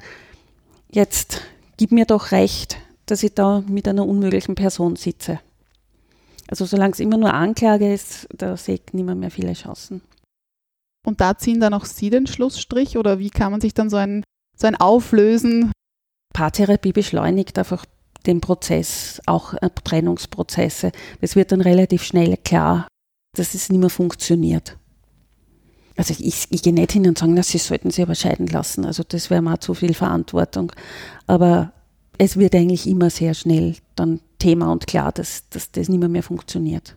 [0.92, 1.42] jetzt
[1.78, 5.40] gib mir doch recht, dass ich da mit einer unmöglichen Person sitze.
[6.48, 10.02] Also solange es immer nur Anklage ist, da sehe ich nicht mehr, mehr viele Chancen.
[11.06, 13.98] Und da ziehen dann auch Sie den Schlussstrich oder wie kann man sich dann so
[13.98, 14.24] ein,
[14.58, 15.72] so ein Auflösen?
[16.34, 17.86] Paartherapie beschleunigt einfach
[18.26, 20.92] den Prozess, auch äh, Trennungsprozesse.
[21.22, 22.88] Es wird dann relativ schnell klar,
[23.36, 24.77] dass es nicht mehr funktioniert.
[25.98, 28.86] Also ich, ich gehe nicht hin und sage, na, Sie sollten sich aber scheiden lassen.
[28.86, 30.72] Also das wäre mal zu viel Verantwortung.
[31.26, 31.74] Aber
[32.18, 36.10] es wird eigentlich immer sehr schnell dann Thema und klar, dass, dass das nicht mehr,
[36.10, 36.96] mehr funktioniert.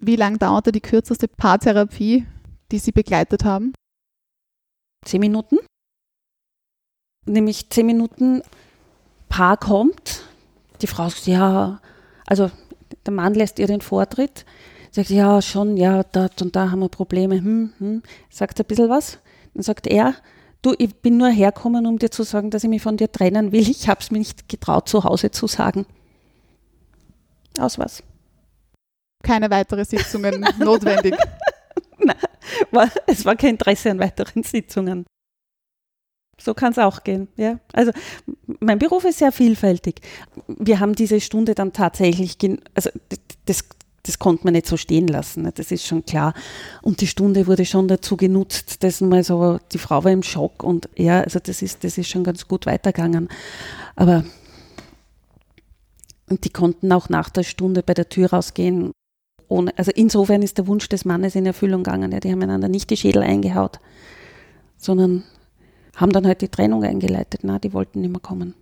[0.00, 2.26] Wie lange dauerte die kürzeste Paartherapie,
[2.72, 3.72] die Sie begleitet haben?
[5.04, 5.58] Zehn Minuten.
[7.26, 8.42] Nämlich zehn Minuten,
[9.28, 10.22] Paar kommt,
[10.80, 11.80] die Frau sagt, ja,
[12.26, 12.50] also
[13.04, 14.44] der Mann lässt ihr den Vortritt,
[14.94, 18.88] sagt, ja, schon, ja, dort und da haben wir Probleme, hm, hm, sagt ein bisschen
[18.88, 19.18] was.
[19.54, 20.14] Dann sagt er,
[20.62, 23.52] du, ich bin nur hergekommen, um dir zu sagen, dass ich mich von dir trennen
[23.52, 23.68] will.
[23.68, 25.86] Ich habe es mir nicht getraut, zu Hause zu sagen.
[27.58, 28.02] Aus was?
[29.22, 31.16] Keine weiteren Sitzungen notwendig.
[31.98, 32.16] Nein,
[32.70, 35.06] war, es war kein Interesse an weiteren Sitzungen.
[36.40, 37.28] So kann es auch gehen.
[37.36, 37.58] Ja.
[37.72, 37.92] Also
[38.60, 40.00] mein Beruf ist sehr vielfältig.
[40.46, 42.36] Wir haben diese Stunde dann tatsächlich,
[42.74, 42.90] also
[43.46, 43.64] das,
[44.04, 45.52] das konnte man nicht so stehen lassen, ne?
[45.52, 46.34] das ist schon klar.
[46.82, 50.62] Und die Stunde wurde schon dazu genutzt, dass mal so, die Frau war im Schock
[50.62, 53.28] und ja, also das ist, das ist schon ganz gut weitergegangen.
[53.96, 54.24] Aber
[56.28, 58.92] und die konnten auch nach der Stunde bei der Tür rausgehen.
[59.48, 62.12] Ohne, also insofern ist der Wunsch des Mannes in Erfüllung gegangen.
[62.12, 63.78] Ja, die haben einander nicht die Schädel eingehaut,
[64.76, 65.22] sondern
[65.96, 67.40] haben dann halt die Trennung eingeleitet.
[67.44, 68.54] Na, die wollten nicht mehr kommen.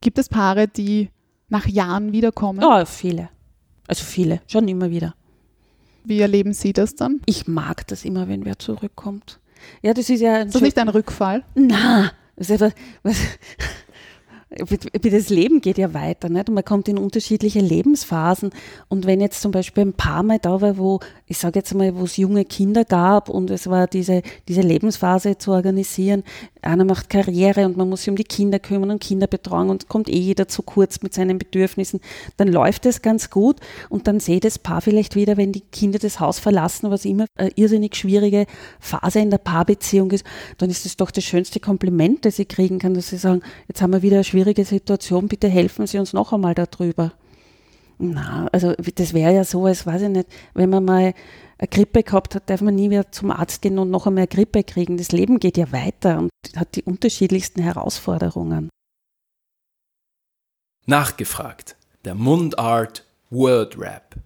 [0.00, 1.10] Gibt es Paare, die
[1.48, 2.60] nach Jahren wiederkommen?
[2.60, 3.30] Ja, viele.
[3.86, 5.14] Also viele, schon immer wieder.
[6.04, 7.20] Wie erleben Sie das dann?
[7.26, 9.40] Ich mag das immer, wenn wer zurückkommt.
[9.82, 10.42] Ja, das ist ja.
[10.42, 11.42] Ist das nicht ein Rückfall?
[11.54, 12.72] Na, das ist etwas,
[13.02, 13.16] was,
[14.48, 16.28] das Leben geht ja weiter.
[16.28, 16.48] Nicht?
[16.48, 18.50] Und man kommt in unterschiedliche Lebensphasen.
[18.88, 21.96] Und wenn jetzt zum Beispiel ein paar Mal da war, wo, ich sage jetzt mal,
[21.96, 26.22] wo es junge Kinder gab und es war diese, diese Lebensphase zu organisieren,
[26.62, 30.08] einer macht Karriere und man muss sich um die Kinder kümmern und Kinderbetreuung und kommt
[30.08, 32.00] eh jeder zu kurz mit seinen Bedürfnissen,
[32.36, 33.56] dann läuft es ganz gut
[33.88, 37.26] und dann seht das Paar vielleicht wieder, wenn die Kinder das Haus verlassen, was immer
[37.36, 38.46] eine irrsinnig schwierige
[38.80, 40.24] Phase in der Paarbeziehung ist,
[40.58, 43.80] dann ist es doch das schönste Kompliment, das ich kriegen kann, dass sie sagen, jetzt
[43.80, 47.12] haben wir wieder eine schwierige Situation, bitte helfen Sie uns noch einmal darüber.
[47.98, 51.14] Na, also das wäre ja so, als weiß ich nicht, wenn man mal
[51.56, 54.62] eine Grippe gehabt hat, darf man nie wieder zum Arzt gehen und noch einmal Grippe
[54.62, 54.98] kriegen.
[54.98, 58.68] Das Leben geht ja weiter und hat die unterschiedlichsten Herausforderungen.
[60.84, 61.76] Nachgefragt.
[62.04, 64.16] Der Mundart Word Rap.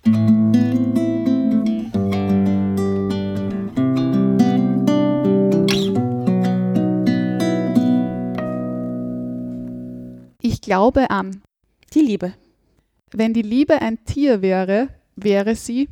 [10.61, 11.40] Ich glaube an.
[11.94, 12.34] Die Liebe.
[13.12, 15.88] Wenn die Liebe ein Tier wäre, wäre sie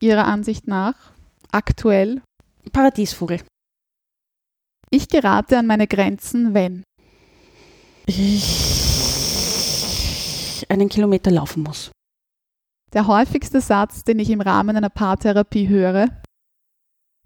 [0.00, 0.94] Ihrer Ansicht nach
[1.52, 2.22] aktuell?
[2.72, 3.42] Paradiesvogel.
[4.88, 6.82] Ich gerate an meine Grenzen, wenn
[8.06, 8.54] ich
[10.70, 11.92] einen Kilometer laufen muss.
[12.94, 16.06] Der häufigste Satz, den ich im Rahmen einer Paartherapie höre.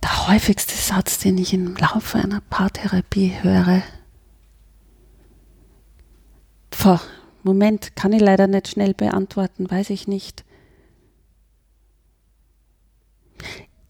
[0.02, 3.84] Der häufigste Satz, den ich im Laufe einer Paartherapie höre.
[6.72, 7.00] Pff,
[7.42, 10.44] Moment, kann ich leider nicht schnell beantworten, weiß ich nicht.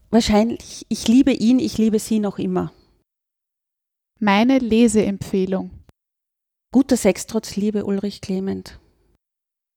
[0.09, 2.71] Wahrscheinlich, ich liebe ihn, ich liebe sie noch immer.
[4.19, 5.71] Meine Leseempfehlung.
[6.71, 8.79] Guter Sex trotz Liebe, Ulrich Clement.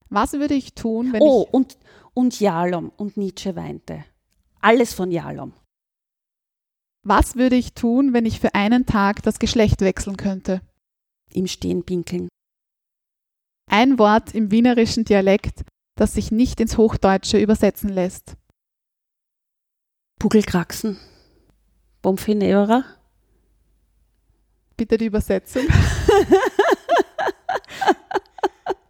[0.08, 1.48] Was würde ich tun, wenn oh, ich.
[1.52, 1.78] Oh, und,
[2.14, 4.04] und Jalom und Nietzsche weinte.
[4.60, 5.52] Alles von Jalom.
[7.02, 10.60] Was würde ich tun, wenn ich für einen Tag das Geschlecht wechseln könnte?
[11.32, 12.28] Im Stehen pinkeln.
[13.70, 15.64] Ein Wort im wienerischen Dialekt,
[15.96, 18.36] das sich nicht ins Hochdeutsche übersetzen lässt.
[20.18, 20.98] Pugelkraxen.
[22.02, 22.84] Bomfinevera.
[24.76, 25.66] Bitte die Übersetzung.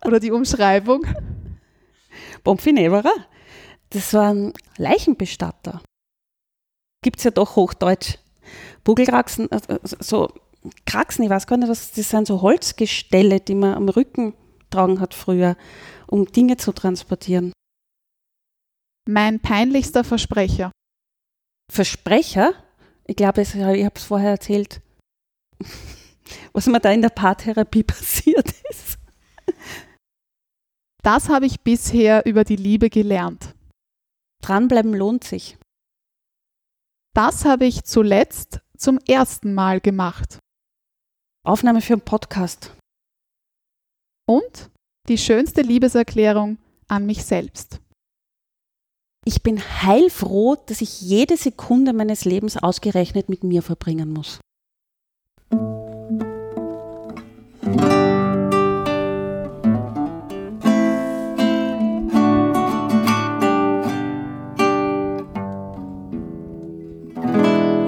[0.04, 1.06] Oder die Umschreibung.
[2.44, 3.12] Bomfinevera.
[3.90, 5.82] Das waren Leichenbestatter.
[7.02, 8.18] Gibt es ja doch Hochdeutsch.
[8.84, 10.28] Pugelkraxen, also so
[10.84, 14.34] Kraxen, ich weiß gar nicht, was das sind so Holzgestelle, die man am Rücken
[14.70, 15.56] tragen hat früher,
[16.06, 17.52] um Dinge zu transportieren.
[19.08, 20.72] Mein peinlichster Versprecher.
[21.72, 22.54] Versprecher?
[23.06, 24.80] Ich glaube, ich habe es vorher erzählt,
[26.52, 28.98] was mir da in der Paartherapie passiert ist.
[31.02, 33.54] Das habe ich bisher über die Liebe gelernt.
[34.42, 35.56] Dranbleiben lohnt sich.
[37.14, 40.38] Das habe ich zuletzt zum ersten Mal gemacht.
[41.46, 42.76] Aufnahme für einen Podcast.
[44.26, 44.70] Und
[45.08, 46.58] die schönste Liebeserklärung
[46.88, 47.80] an mich selbst.
[49.24, 54.40] Ich bin heilfroh, dass ich jede Sekunde meines Lebens ausgerechnet mit mir verbringen muss.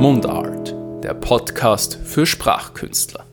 [0.00, 3.27] Mundart, der Podcast für Sprachkünstler.